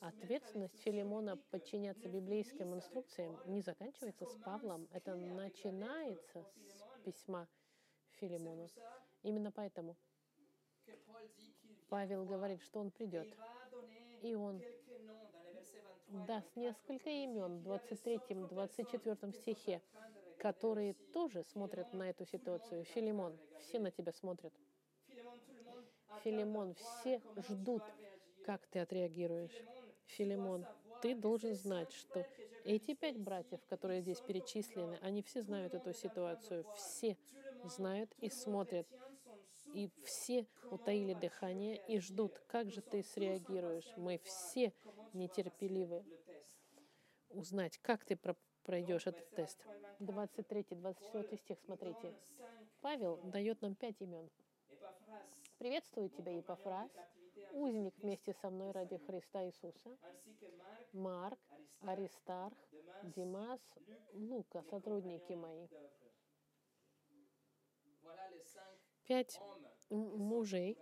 Ответственность 0.00 0.78
Филимона 0.82 1.36
подчиняться 1.50 2.08
библейским 2.08 2.72
инструкциям 2.74 3.36
не 3.46 3.60
заканчивается 3.62 4.26
с 4.26 4.36
Павлом, 4.44 4.86
это 4.92 5.16
начинается 5.16 6.46
с 6.68 7.02
письма 7.04 7.48
Филимону. 8.20 8.68
Именно 9.22 9.50
поэтому 9.50 9.96
Павел 11.88 12.24
говорит, 12.24 12.62
что 12.62 12.80
он 12.80 12.90
придет, 12.92 13.26
и 14.22 14.34
он 14.34 14.62
даст 16.26 16.54
несколько 16.54 17.10
имен 17.10 17.58
в 17.58 17.68
23-24 17.68 19.32
стихе, 19.32 19.82
которые 20.38 20.94
тоже 21.12 21.42
смотрят 21.44 21.92
на 21.92 22.08
эту 22.08 22.24
ситуацию. 22.24 22.84
Филимон, 22.84 23.36
все 23.58 23.80
на 23.80 23.90
тебя 23.90 24.12
смотрят. 24.12 24.52
Филимон, 26.22 26.74
все 26.74 27.20
ждут, 27.48 27.82
как 28.44 28.66
ты 28.68 28.78
отреагируешь. 28.78 29.64
Филимон, 30.08 30.66
ты 31.02 31.14
должен 31.14 31.54
знать, 31.54 31.92
что 31.92 32.26
эти 32.64 32.94
пять 32.94 33.18
братьев, 33.18 33.60
которые 33.68 34.02
здесь 34.02 34.20
перечислены, 34.20 34.98
они 35.02 35.22
все 35.22 35.42
знают 35.42 35.74
эту 35.74 35.92
ситуацию, 35.92 36.66
все 36.74 37.16
знают 37.64 38.12
и 38.18 38.28
смотрят. 38.28 38.86
И 39.74 39.90
все 40.02 40.46
утаили 40.70 41.12
дыхание 41.12 41.76
и 41.86 42.00
ждут, 42.00 42.38
как 42.46 42.70
же 42.70 42.80
ты 42.80 43.02
среагируешь. 43.02 43.92
Мы 43.96 44.18
все 44.24 44.72
нетерпеливы 45.12 46.04
узнать, 47.28 47.78
как 47.78 48.04
ты 48.04 48.18
пройдешь 48.64 49.06
этот 49.06 49.30
тест. 49.34 49.58
23-24 50.00 51.36
стих, 51.36 51.58
смотрите. 51.60 52.14
Павел 52.80 53.18
дает 53.24 53.60
нам 53.60 53.74
пять 53.74 54.00
имен. 54.00 54.30
Приветствую 55.58 56.08
тебя, 56.08 56.32
Епофраз, 56.32 56.90
узник 57.52 57.94
вместе 57.98 58.32
со 58.34 58.50
мной 58.50 58.72
ради 58.72 58.98
Христа 59.06 59.44
Иисуса, 59.44 59.96
Марк, 60.92 61.38
Аристарх, 61.80 62.56
Димас, 63.02 63.60
Лука, 64.12 64.62
сотрудники 64.70 65.32
мои. 65.32 65.68
Пять 69.04 69.40
мужей, 69.90 70.78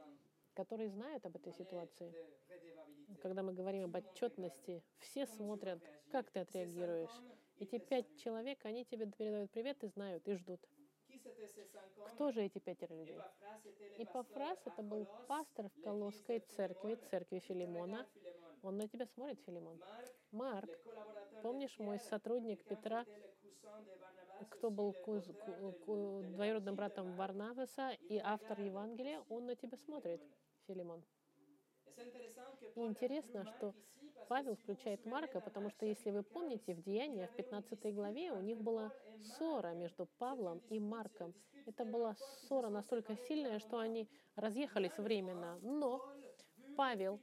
которые 0.54 0.90
знают 0.90 1.24
об 1.26 1.36
этой 1.36 1.52
ситуации. 1.52 2.14
Когда 3.20 3.42
мы 3.42 3.52
говорим 3.52 3.84
об 3.84 3.96
отчетности, 3.96 4.82
все 4.98 5.26
смотрят, 5.26 5.80
как 6.10 6.30
ты 6.30 6.40
отреагируешь. 6.40 7.22
Эти 7.58 7.78
пять 7.78 8.06
человек, 8.16 8.64
они 8.64 8.84
тебе 8.84 9.06
передают 9.06 9.50
привет 9.50 9.82
и 9.84 9.88
знают, 9.88 10.26
и 10.28 10.34
ждут. 10.34 10.60
Кто 12.14 12.30
же 12.30 12.42
эти 12.42 12.58
пятеро 12.58 12.94
людей? 12.94 13.20
Ипофраз— 13.98 14.58
это 14.64 14.82
был 14.82 15.06
пастор 15.28 15.68
в 15.68 15.80
Колосской 15.82 16.40
церкви, 16.40 16.96
церкви 17.10 17.40
Филимона. 17.40 18.06
Он 18.62 18.76
на 18.76 18.88
тебя 18.88 19.06
смотрит, 19.06 19.40
Филимон. 19.46 19.80
Марк, 20.32 20.70
помнишь 21.42 21.78
мой 21.78 21.98
сотрудник 21.98 22.64
Петра, 22.64 23.04
кто 24.50 24.70
был 24.70 24.92
куз, 24.92 25.24
ку, 25.44 25.72
ку, 25.84 26.22
двоюродным 26.22 26.76
братом 26.76 27.16
Варнавеса 27.16 27.92
и 28.08 28.18
автор 28.18 28.60
Евангелия, 28.60 29.22
он 29.28 29.46
на 29.46 29.56
тебя 29.56 29.76
смотрит, 29.76 30.20
Филимон. 30.66 31.02
И 32.74 32.80
интересно, 32.80 33.44
что 33.44 33.74
Павел 34.28 34.56
включает 34.56 35.04
Марка, 35.06 35.40
потому 35.40 35.70
что, 35.70 35.86
если 35.86 36.10
вы 36.10 36.22
помните, 36.22 36.74
в 36.74 36.82
Деяниях, 36.82 37.30
в 37.30 37.34
15 37.34 37.94
главе, 37.94 38.32
у 38.32 38.40
них 38.40 38.60
была 38.60 38.92
ссора 39.20 39.72
между 39.74 40.06
Павлом 40.18 40.60
и 40.68 40.80
Марком. 40.80 41.34
Это 41.64 41.84
была 41.84 42.14
ссора 42.14 42.68
настолько 42.68 43.16
сильная, 43.16 43.58
что 43.58 43.78
они 43.78 44.08
разъехались 44.34 44.96
временно. 44.98 45.58
Но 45.62 46.04
Павел 46.76 47.20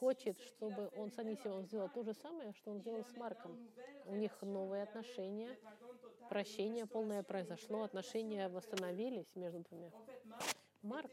хочет, 0.00 0.38
чтобы 0.40 0.90
он 0.96 1.10
с 1.10 1.18
Анисимом 1.18 1.64
сделал 1.64 1.88
то 1.88 2.02
же 2.02 2.14
самое, 2.14 2.52
что 2.54 2.70
он 2.70 2.80
сделал 2.80 3.04
с 3.04 3.16
Марком. 3.16 3.58
У 4.06 4.14
них 4.14 4.40
новые 4.42 4.82
отношения, 4.82 5.56
прощение 6.28 6.86
полное 6.86 7.22
произошло, 7.22 7.82
отношения 7.82 8.48
восстановились 8.48 9.34
между 9.36 9.60
двумя. 9.60 9.90
Марк 10.82 11.10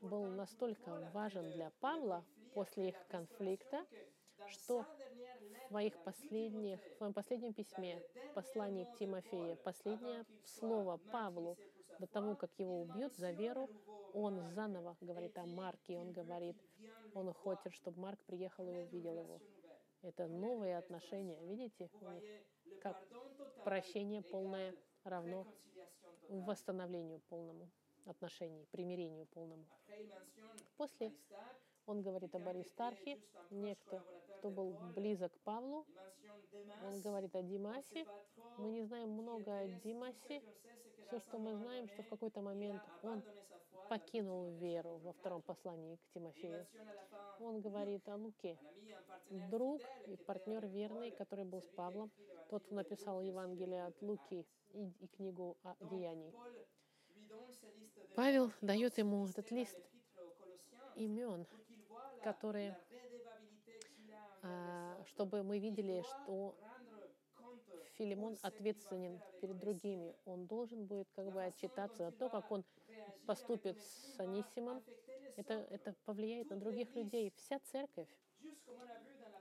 был 0.00 0.26
настолько 0.26 1.10
важен 1.12 1.50
для 1.52 1.70
Павла 1.80 2.24
после 2.54 2.90
их 2.90 2.96
конфликта, 3.08 3.84
что 4.46 4.84
в, 4.84 5.68
своих 5.68 5.96
последних, 6.04 6.80
в 6.80 6.96
своем 6.96 7.12
последнем 7.12 7.52
письме, 7.52 8.02
послании 8.34 8.84
к 8.84 8.96
Тимофею, 8.96 9.56
последнее 9.56 10.24
слово 10.44 10.98
Павлу 11.12 11.58
до 11.98 12.06
того, 12.06 12.36
как 12.36 12.50
его 12.58 12.82
убьют 12.82 13.14
за 13.16 13.32
веру, 13.32 13.68
он 14.14 14.40
заново 14.42 14.96
говорит 15.00 15.36
о 15.38 15.46
Марке, 15.46 15.98
он 15.98 16.12
говорит, 16.12 16.56
он 17.14 17.32
хочет, 17.32 17.72
чтобы 17.74 18.00
Марк 18.00 18.20
приехал 18.24 18.68
и 18.68 18.76
увидел 18.78 19.18
его. 19.18 19.40
Это 20.02 20.28
новые 20.28 20.78
отношения. 20.78 21.44
Видите, 21.44 21.90
как 22.80 22.96
прощение 23.64 24.22
полное 24.22 24.74
равно 25.04 25.46
восстановлению 26.28 27.20
полному 27.28 27.68
отношений, 28.08 28.66
примирению 28.70 29.26
полному. 29.26 29.64
После 30.76 31.12
Он 31.86 32.02
говорит 32.02 32.34
об 32.34 32.46
Аристархе, 32.48 33.18
некто, 33.50 34.02
кто 34.38 34.50
был 34.50 34.76
близок 34.94 35.32
к 35.32 35.38
Павлу. 35.40 35.86
Он 36.84 37.00
говорит 37.00 37.34
о 37.34 37.42
Димасе. 37.42 38.06
Мы 38.58 38.70
не 38.70 38.82
знаем 38.82 39.10
много 39.10 39.58
о 39.58 39.66
Димасе. 39.66 40.42
Все, 41.06 41.18
что 41.20 41.38
мы 41.38 41.56
знаем, 41.56 41.88
что 41.88 42.02
в 42.02 42.08
какой-то 42.08 42.42
момент 42.42 42.82
он 43.02 43.22
покинул 43.88 44.50
веру 44.58 44.98
во 44.98 45.12
втором 45.12 45.42
послании 45.42 45.96
к 45.96 46.12
Тимофею. 46.12 46.66
Он 47.40 47.60
говорит 47.60 48.06
о 48.08 48.16
Луке, 48.16 48.58
друг 49.30 49.80
и 50.06 50.16
партнер 50.16 50.66
верный, 50.66 51.10
который 51.10 51.44
был 51.44 51.62
с 51.62 51.68
Павлом, 51.68 52.10
тот, 52.50 52.64
кто 52.64 52.74
написал 52.74 53.22
Евангелие 53.22 53.86
от 53.86 54.00
Луки 54.02 54.46
и, 54.74 54.92
и 55.00 55.06
книгу 55.06 55.56
о 55.62 55.74
деяний. 55.86 56.34
Павел 58.14 58.52
дает 58.60 58.98
ему 58.98 59.26
этот 59.26 59.50
лист 59.50 59.78
имен, 60.96 61.46
которые, 62.22 62.76
а, 64.42 65.00
чтобы 65.06 65.42
мы 65.42 65.58
видели, 65.58 66.02
что 66.02 66.56
Филимон 67.98 68.36
ответственен 68.42 69.20
перед 69.40 69.58
другими. 69.58 70.14
Он 70.24 70.46
должен 70.46 70.86
будет 70.86 71.08
как 71.14 71.30
бы 71.32 71.42
отчитаться 71.42 72.06
за 72.06 72.12
то, 72.12 72.28
как 72.28 72.50
он 72.50 72.64
поступит 73.26 73.78
с 73.80 74.18
Анисимом. 74.20 74.82
Это, 75.36 75.54
это 75.70 75.94
повлияет 76.04 76.50
на 76.50 76.56
других 76.56 76.94
людей. 76.94 77.32
Вся 77.36 77.58
церковь, 77.60 78.08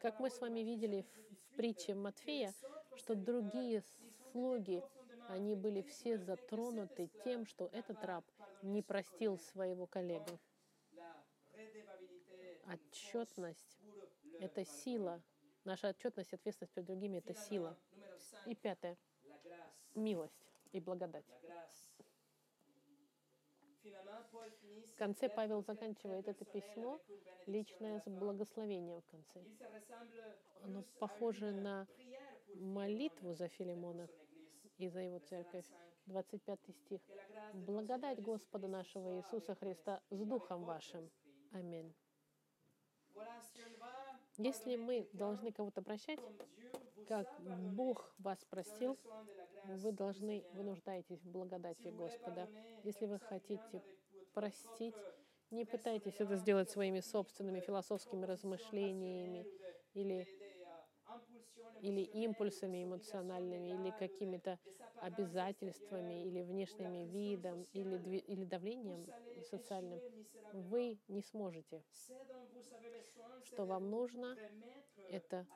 как 0.02 0.20
мы 0.20 0.30
с 0.30 0.40
вами 0.40 0.60
видели 0.60 1.02
в, 1.02 1.36
в 1.36 1.56
притче 1.56 1.96
Матфея, 1.96 2.54
что 2.96 3.16
другие 3.16 3.84
слуги, 4.32 4.84
они 5.28 5.56
были 5.56 5.82
все 5.82 6.18
затронуты 6.18 7.10
тем, 7.24 7.46
что 7.46 7.70
этот 7.74 8.04
раб 8.04 8.26
не 8.62 8.82
простил 8.82 9.38
своего 9.38 9.86
коллегу. 9.88 10.40
Отчетность— 12.66 13.80
это 14.40 14.66
сила. 14.66 15.22
Наша 15.64 15.90
отчетность, 15.90 16.34
ответственность 16.34 16.74
перед 16.74 16.88
другими— 16.88 17.18
это 17.20 17.34
сила. 17.34 17.78
И 18.46 18.56
пятое— 18.56 18.98
милость 19.96 20.52
и 20.72 20.80
благодать. 20.80 21.26
В 23.84 24.96
конце 24.98 25.30
Павел 25.30 25.62
заканчивает 25.62 26.28
это 26.28 26.44
письмо 26.46 27.00
личное 27.46 28.00
с 28.00 28.10
благословением 28.10 29.02
в 29.02 29.06
конце. 29.08 29.44
Оно 30.62 30.84
похоже 31.00 31.52
на 31.52 31.88
молитву 32.56 33.34
за 33.34 33.48
Филимона 33.48 34.10
и 34.78 34.88
за 34.88 35.00
его 35.02 35.20
церковь. 35.20 35.66
25 36.06 36.60
стих. 36.74 37.02
«Благодать 37.54 38.22
Господа 38.22 38.68
нашего 38.68 39.18
Иисуса 39.18 39.56
Христа 39.56 40.02
с 40.10 40.20
Духом 40.24 40.64
вашим». 40.64 41.10
Аминь. 41.52 41.94
Если 44.38 44.76
мы 44.76 45.10
должны 45.14 45.52
кого-то 45.52 45.82
прощать, 45.82 46.20
как 47.08 47.28
Бог 47.74 48.14
вас 48.20 48.38
простил, 48.46 48.98
вы 49.66 49.92
должны, 49.92 50.46
вы 50.54 50.64
нуждаетесь 50.64 51.22
в 51.24 51.32
благодати 51.32 51.88
Господа. 51.88 52.48
Если 52.84 53.06
вы 53.06 53.20
хотите 53.20 53.82
простить, 54.34 54.96
не 55.50 55.66
пытайтесь 55.66 56.20
это 56.20 56.36
сделать 56.36 56.70
своими 56.70 57.00
собственными 57.00 57.62
философскими 57.62 58.26
размышлениями 58.26 59.48
или 59.94 60.28
или 61.80 62.02
импульсами 62.02 62.84
эмоциональными, 62.84 63.74
или 63.76 63.92
какими-то 63.92 64.60
обязательствами, 65.00 66.26
или 66.26 66.42
внешними 66.42 67.06
видом, 67.06 67.64
или, 67.74 68.18
или 68.18 68.46
давлением 68.46 69.08
социальным, 69.42 70.02
вы 70.52 71.00
не 71.08 71.22
сможете. 71.22 71.84
Что 73.42 73.66
вам 73.66 73.90
нужно, 73.90 74.38
это 75.08 75.48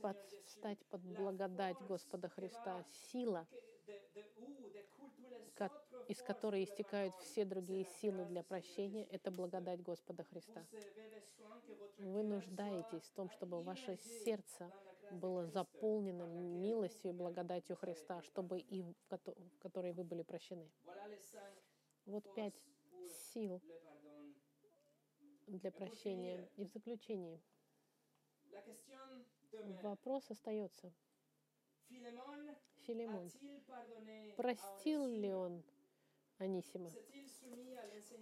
подстать 0.00 0.84
под 0.88 1.02
благодать 1.02 1.80
Господа 1.80 2.28
Христа, 2.28 2.84
сила, 2.90 3.48
из 6.08 6.22
которой 6.22 6.64
истекают 6.64 7.14
все 7.16 7.44
другие 7.44 7.84
силы 7.84 8.24
для 8.24 8.42
прощения, 8.42 9.04
это 9.06 9.30
благодать 9.30 9.82
Господа 9.82 10.24
Христа. 10.24 10.66
Вы 11.98 12.22
нуждаетесь 12.22 13.02
в 13.02 13.12
том, 13.12 13.30
чтобы 13.30 13.62
ваше 13.62 13.96
сердце 14.24 14.72
было 15.10 15.46
заполнено 15.46 16.24
милостью 16.24 17.10
и 17.10 17.14
благодатью 17.14 17.76
Христа, 17.76 18.22
чтобы 18.22 18.60
и 18.60 18.82
в 18.82 19.58
которой 19.58 19.92
вы 19.92 20.04
были 20.04 20.22
прощены. 20.22 20.70
Вот 22.06 22.24
пять 22.34 22.54
сил 23.32 23.60
для 25.46 25.70
прощения. 25.70 26.48
И 26.56 26.64
в 26.64 26.68
заключении 26.68 27.40
вопрос 29.82 30.30
остается. 30.30 30.92
Филимон, 32.86 33.30
простил 34.36 35.06
ли 35.06 35.32
он 35.32 35.62
Анисима? 36.38 36.90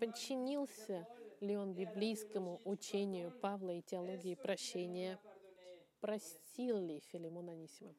Подчинился 0.00 1.06
ли 1.40 1.56
он 1.56 1.74
библейскому 1.74 2.60
учению 2.64 3.32
Павла 3.40 3.70
и 3.70 3.82
теологии 3.82 4.34
прощения? 4.34 5.18
Простил 6.00 6.78
ли 6.78 7.00
Филимон 7.00 7.48
Анисима? 7.48 7.94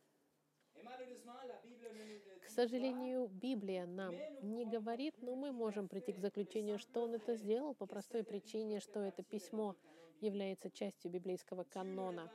К 2.46 2.50
сожалению, 2.50 3.28
Библия 3.28 3.86
нам 3.86 4.16
не 4.42 4.66
говорит, 4.66 5.16
но 5.22 5.36
мы 5.36 5.52
можем 5.52 5.88
прийти 5.88 6.14
к 6.14 6.20
заключению, 6.20 6.80
что 6.80 7.04
он 7.04 7.16
это 7.16 7.36
сделал 7.36 7.74
по 7.74 7.86
простой 7.86 8.24
причине, 8.24 8.80
что 8.80 9.02
это 9.02 9.24
письмо 9.24 9.76
является 10.22 10.70
частью 10.70 11.12
библейского 11.12 11.64
канона. 11.64 12.32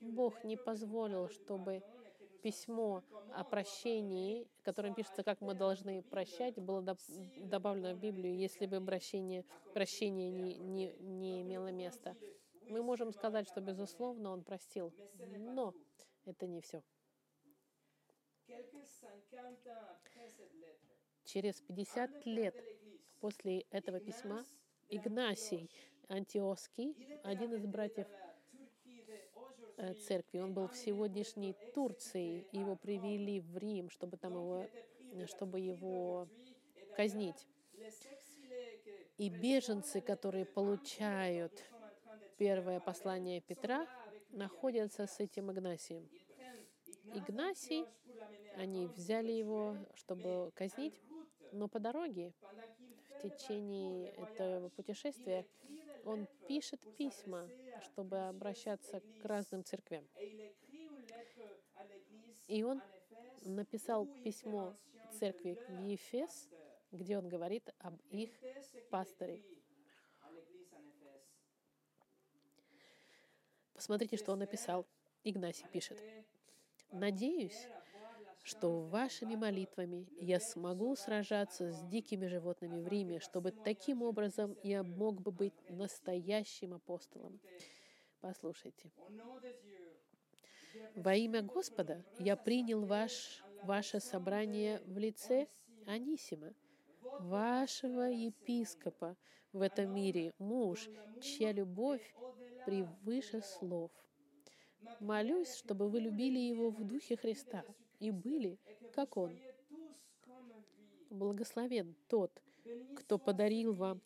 Бог 0.00 0.44
не 0.44 0.56
позволил, 0.56 1.28
чтобы 1.28 1.82
письмо 2.42 3.02
о 3.34 3.44
прощении, 3.44 4.48
которым 4.62 4.94
пишется, 4.94 5.22
как 5.22 5.40
мы 5.40 5.54
должны 5.54 6.02
прощать, 6.02 6.56
было 6.56 6.82
добавлено 7.38 7.94
в 7.94 7.98
Библию, 7.98 8.36
если 8.36 8.66
бы 8.66 8.80
прощение, 8.80 9.44
прощение 9.72 10.30
не, 10.30 10.58
не, 10.58 10.94
не 10.98 11.42
имело 11.42 11.70
места. 11.70 12.16
Мы 12.68 12.82
можем 12.82 13.12
сказать, 13.12 13.48
что, 13.48 13.60
безусловно, 13.60 14.30
он 14.30 14.42
простил, 14.42 14.92
но 15.38 15.74
это 16.24 16.46
не 16.46 16.60
все. 16.60 16.82
Через 21.24 21.60
50 21.60 22.26
лет 22.26 22.54
после 23.20 23.60
этого 23.70 24.00
письма 24.00 24.44
Игнасий 24.88 25.70
Антиоский, 26.08 27.20
один 27.22 27.54
из 27.54 27.64
братьев 27.66 28.08
церкви. 30.06 30.38
Он 30.38 30.52
был 30.52 30.68
в 30.68 30.76
сегодняшней 30.76 31.54
Турции. 31.74 32.46
Его 32.52 32.76
привели 32.76 33.40
в 33.40 33.56
Рим, 33.56 33.90
чтобы 33.90 34.16
там 34.16 34.34
его, 34.34 34.68
чтобы 35.26 35.60
его 35.60 36.28
казнить. 36.96 37.46
И 39.18 39.28
беженцы, 39.28 40.00
которые 40.00 40.46
получают 40.46 41.52
первое 42.38 42.80
послание 42.80 43.40
Петра, 43.40 43.86
находятся 44.30 45.06
с 45.06 45.20
этим 45.20 45.50
Игнасием. 45.52 46.08
Игнасий, 47.14 47.84
они 48.56 48.86
взяли 48.86 49.32
его, 49.32 49.76
чтобы 49.94 50.50
казнить, 50.54 51.00
но 51.52 51.68
по 51.68 51.78
дороге, 51.78 52.32
в 53.10 53.22
течение 53.22 54.10
этого 54.12 54.68
путешествия, 54.70 55.44
он 56.04 56.26
пишет 56.46 56.80
письма, 56.96 57.48
чтобы 57.78 58.28
обращаться 58.28 59.02
к 59.18 59.24
разным 59.24 59.64
церквям. 59.64 60.06
И 62.46 62.62
он 62.62 62.82
написал 63.42 64.06
письмо 64.22 64.76
церкви 65.10 65.58
в 65.66 65.78
Ефес, 65.78 66.48
где 66.90 67.16
он 67.18 67.28
говорит 67.28 67.70
об 67.78 68.00
их 68.10 68.30
пасторе. 68.90 69.42
Посмотрите, 73.72 74.16
что 74.16 74.32
он 74.32 74.40
написал. 74.40 74.86
Игнасий 75.22 75.68
пишет. 75.68 75.98
«Надеюсь, 76.90 77.68
что 78.50 78.80
вашими 78.80 79.36
молитвами 79.36 80.08
я 80.18 80.40
смогу 80.40 80.96
сражаться 80.96 81.70
с 81.70 81.82
дикими 81.84 82.26
животными 82.26 82.80
в 82.80 82.88
Риме, 82.88 83.20
чтобы 83.20 83.52
таким 83.52 84.02
образом 84.02 84.56
я 84.64 84.82
мог 84.82 85.20
бы 85.20 85.30
быть 85.30 85.54
настоящим 85.68 86.74
апостолом. 86.74 87.38
Послушайте. 88.20 88.90
Во 90.96 91.14
имя 91.14 91.42
Господа 91.42 92.04
я 92.18 92.34
принял 92.34 92.84
ваш, 92.84 93.44
ваше 93.62 94.00
собрание 94.00 94.80
в 94.84 94.98
лице 94.98 95.46
Анисима, 95.86 96.52
вашего 97.20 98.10
епископа 98.10 99.16
в 99.52 99.60
этом 99.60 99.94
мире, 99.94 100.32
муж, 100.38 100.88
чья 101.22 101.52
любовь 101.52 102.02
превыше 102.66 103.42
слов. 103.42 103.92
Молюсь, 104.98 105.54
чтобы 105.54 105.88
вы 105.88 106.00
любили 106.00 106.38
его 106.38 106.70
в 106.70 106.84
духе 106.84 107.16
Христа, 107.16 107.64
и 108.00 108.10
были, 108.10 108.58
как 108.92 109.16
Он. 109.16 109.38
Благословен 111.10 111.94
тот, 112.08 112.42
кто 112.96 113.18
подарил 113.18 113.74
вам 113.74 114.00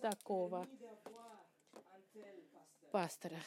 такого 0.00 0.66
пастора. 2.90 3.38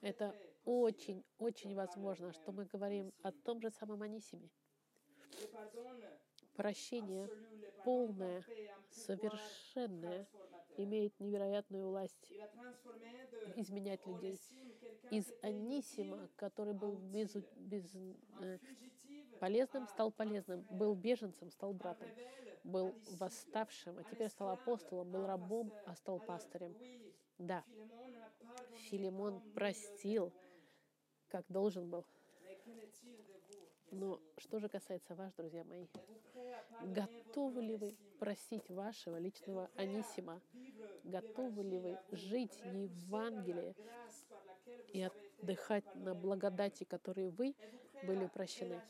Это 0.00 0.34
очень-очень 0.64 1.74
возможно, 1.74 2.32
что 2.32 2.52
мы 2.52 2.66
говорим 2.66 3.12
о 3.22 3.32
том 3.32 3.60
же 3.60 3.70
самом 3.70 4.02
Анисиме. 4.02 4.50
Прощение 6.54 7.28
полное, 7.84 8.44
совершенное, 8.90 10.26
имеет 10.76 11.18
невероятную 11.20 11.88
власть 11.88 12.32
изменять 13.56 14.06
людей. 14.06 14.40
Из 15.10 15.32
Анисима, 15.42 16.28
который 16.36 16.74
был 16.74 16.96
без, 16.96 17.34
без, 17.56 17.84
э, 18.40 18.58
полезным, 19.40 19.86
стал 19.88 20.10
полезным, 20.10 20.62
был 20.70 20.94
беженцем, 20.94 21.50
стал 21.50 21.72
братом, 21.74 22.08
был 22.64 22.94
восставшим, 23.18 23.98
а 23.98 24.04
теперь 24.04 24.28
стал 24.30 24.50
апостолом, 24.50 25.10
был 25.10 25.26
рабом, 25.26 25.72
а 25.86 25.94
стал 25.94 26.18
пастырем. 26.20 26.74
Да, 27.38 27.64
Филимон 28.88 29.40
простил, 29.54 30.32
как 31.28 31.44
должен 31.48 31.90
был. 31.90 32.04
Но 33.94 34.20
что 34.38 34.58
же 34.58 34.68
касается 34.68 35.14
вас, 35.14 35.32
друзья 35.34 35.62
мои, 35.62 35.86
готовы 36.80 37.62
ли 37.62 37.76
вы 37.76 37.96
просить 38.18 38.68
вашего 38.68 39.18
личного 39.18 39.70
Анисима? 39.76 40.40
Готовы 41.04 41.62
ли 41.62 41.78
вы 41.78 41.96
жить 42.10 42.58
Евангелие 42.64 43.76
и 44.92 45.02
отдыхать 45.02 45.84
на 45.94 46.14
благодати, 46.14 46.82
которые 46.82 47.30
вы 47.30 47.54
были 48.02 48.26
прощены? 48.26 48.82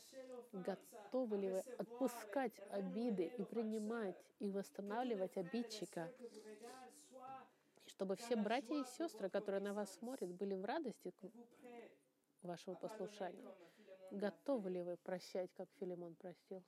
Готовы 0.52 1.36
ли 1.36 1.50
вы 1.50 1.62
отпускать 1.76 2.58
обиды 2.70 3.26
и 3.36 3.44
принимать 3.44 4.16
и 4.38 4.50
восстанавливать 4.50 5.36
обидчика? 5.36 6.10
чтобы 7.86 8.16
все 8.16 8.34
братья 8.36 8.74
и 8.74 8.84
сестры, 8.84 9.30
которые 9.30 9.60
на 9.60 9.72
вас 9.72 9.92
смотрят, 9.92 10.30
были 10.32 10.54
в 10.54 10.64
радости 10.64 11.12
вашего 12.42 12.74
послушания. 12.74 13.54
Готовы 14.10 14.70
ли 14.70 14.82
вы 14.82 14.96
прощать, 14.96 15.50
как 15.54 15.68
Филимон 15.78 16.14
простил? 16.14 16.62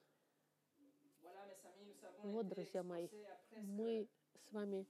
Вот, 2.22 2.48
друзья 2.48 2.82
мои, 2.82 3.08
мы 3.52 4.08
с 4.34 4.52
вами 4.52 4.86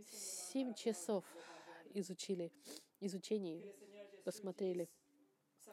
семь 0.00 0.74
часов 0.74 1.24
изучили, 1.94 2.52
изучений, 3.00 3.64
посмотрели 4.24 4.88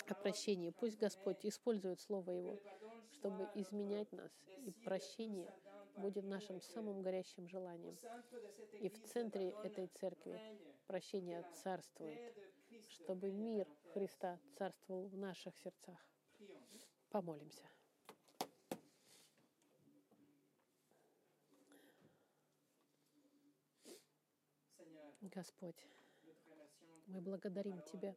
о 0.07 0.13
прощении. 0.13 0.69
Пусть 0.71 0.97
Господь 0.97 1.45
использует 1.45 1.99
Слово 1.99 2.31
Его, 2.31 2.59
чтобы 3.11 3.49
изменять 3.55 4.11
нас. 4.11 4.31
И 4.65 4.71
прощение 4.71 5.51
будет 5.95 6.25
нашим 6.25 6.61
самым 6.61 7.01
горящим 7.01 7.47
желанием. 7.47 7.97
И 8.73 8.89
в 8.89 9.01
центре 9.03 9.49
этой 9.63 9.87
церкви 9.87 10.39
прощение 10.87 11.43
царствует, 11.63 12.33
чтобы 12.89 13.31
мир 13.31 13.67
Христа 13.93 14.39
царствовал 14.55 15.07
в 15.07 15.17
наших 15.17 15.55
сердцах. 15.57 15.97
Помолимся. 17.09 17.63
Господь, 25.21 25.85
мы 27.07 27.21
благодарим 27.21 27.81
Тебя 27.81 28.15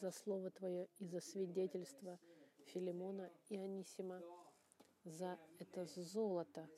за 0.00 0.10
Слово 0.10 0.50
Твое 0.50 0.88
и 0.98 1.06
за 1.06 1.20
свидетельство 1.20 2.18
Филимона 2.66 3.30
и 3.48 3.56
Анисима, 3.56 4.22
за 5.04 5.38
это 5.58 5.84
золото, 5.84 6.68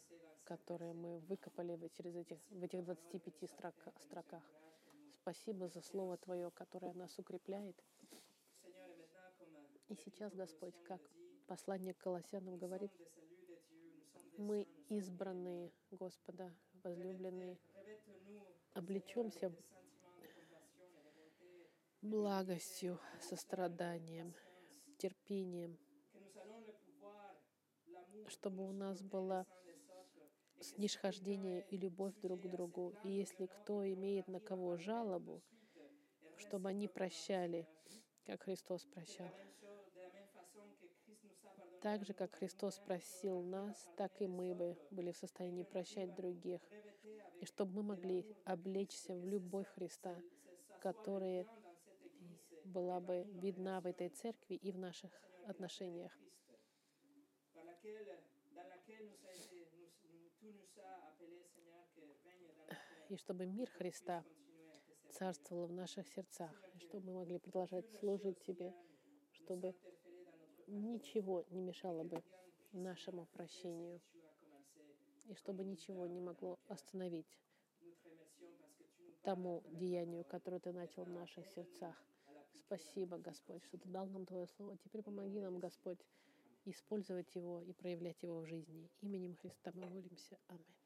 которые 0.45 0.95
мы 0.95 1.19
выкопали 1.21 1.77
через 1.89 2.17
этих, 2.17 2.39
в 2.51 2.63
этих 2.63 2.85
25 2.85 3.51
строк, 3.51 3.75
строках. 4.01 4.43
Спасибо 5.25 5.69
за 5.69 5.81
Слово 5.81 6.19
Твое, 6.19 6.51
которое 6.51 6.93
нас 6.93 7.19
укрепляет. 7.19 7.83
И 9.89 9.95
сейчас, 9.95 10.35
Господь, 10.35 10.75
как 10.83 11.01
послание 11.47 11.95
к 11.95 11.97
Колоссянам 11.97 12.59
говорит, 12.59 12.93
мы 14.37 14.69
избранные 14.91 15.73
Господа, 15.91 16.55
возлюбленные, 16.83 17.59
облечемся 18.75 19.51
благостью, 22.03 23.01
состраданием, 23.23 24.35
терпением, 24.99 25.79
чтобы 28.29 28.69
у 28.69 28.73
нас 28.73 29.01
была 29.01 29.47
снисхождение 30.61 31.65
и 31.71 31.77
любовь 31.77 32.15
друг 32.23 32.43
к 32.43 32.47
другу. 32.47 32.95
И 33.05 33.11
если 33.11 33.47
кто 33.47 33.87
имеет 33.87 34.29
на 34.29 34.41
кого 34.41 34.77
жалобу, 34.77 35.43
чтобы 36.37 36.69
они 36.69 36.89
прощали, 36.89 37.67
как 38.25 38.43
Христос 38.43 38.85
прощал. 38.87 39.31
Так 41.81 42.07
же, 42.07 42.15
как 42.15 42.35
Христос 42.35 42.79
просил 42.79 43.43
нас, 43.43 43.91
так 43.97 44.21
и 44.23 44.27
мы 44.27 44.55
бы 44.55 44.79
были 44.91 45.13
в 45.13 45.17
состоянии 45.19 45.65
прощать 45.65 46.15
других. 46.15 46.61
И 47.41 47.45
чтобы 47.45 47.75
мы 47.75 47.83
могли 47.83 48.25
облечься 48.45 49.15
в 49.15 49.27
любовь 49.27 49.69
Христа, 49.75 50.17
которая 50.81 51.47
была 52.65 53.01
бы 53.01 53.27
видна 53.35 53.81
в 53.83 53.87
этой 53.87 54.09
церкви 54.09 54.55
и 54.55 54.73
в 54.73 54.79
наших 54.79 55.13
отношениях 55.47 56.13
и 63.15 63.17
чтобы 63.17 63.47
мир 63.47 63.71
Христа 63.71 64.25
царствовал 65.11 65.67
в 65.67 65.73
наших 65.73 66.09
сердцах, 66.09 66.51
и 66.75 66.79
чтобы 66.81 67.07
мы 67.07 67.15
могли 67.21 67.39
продолжать 67.39 67.89
служить 68.01 68.41
Тебе, 68.41 68.75
чтобы 69.31 69.77
ничего 70.67 71.45
не 71.51 71.61
мешало 71.61 72.03
бы 72.03 72.25
нашему 72.73 73.27
прощению, 73.27 74.01
и 75.29 75.35
чтобы 75.35 75.63
ничего 75.63 76.09
не 76.09 76.21
могло 76.21 76.59
остановить 76.67 77.39
тому 79.23 79.63
деянию, 79.69 80.25
которое 80.25 80.59
Ты 80.59 80.73
начал 80.73 81.05
в 81.05 81.11
наших 81.11 81.47
сердцах. 81.47 81.95
Спасибо, 82.67 83.19
Господь, 83.19 83.63
что 83.63 83.79
Ты 83.79 83.89
дал 83.89 84.07
нам 84.07 84.27
Твое 84.27 84.49
Слово. 84.49 84.77
Теперь 84.79 85.03
помоги 85.05 85.41
нам, 85.41 85.61
Господь, 85.61 86.01
использовать 86.65 87.33
его 87.37 87.63
и 87.63 87.73
проявлять 87.73 88.21
его 88.25 88.41
в 88.41 88.47
жизни. 88.47 88.91
Именем 89.03 89.37
Христа 89.37 89.71
мы 89.75 89.89
молимся. 89.89 90.37
Аминь. 90.49 90.84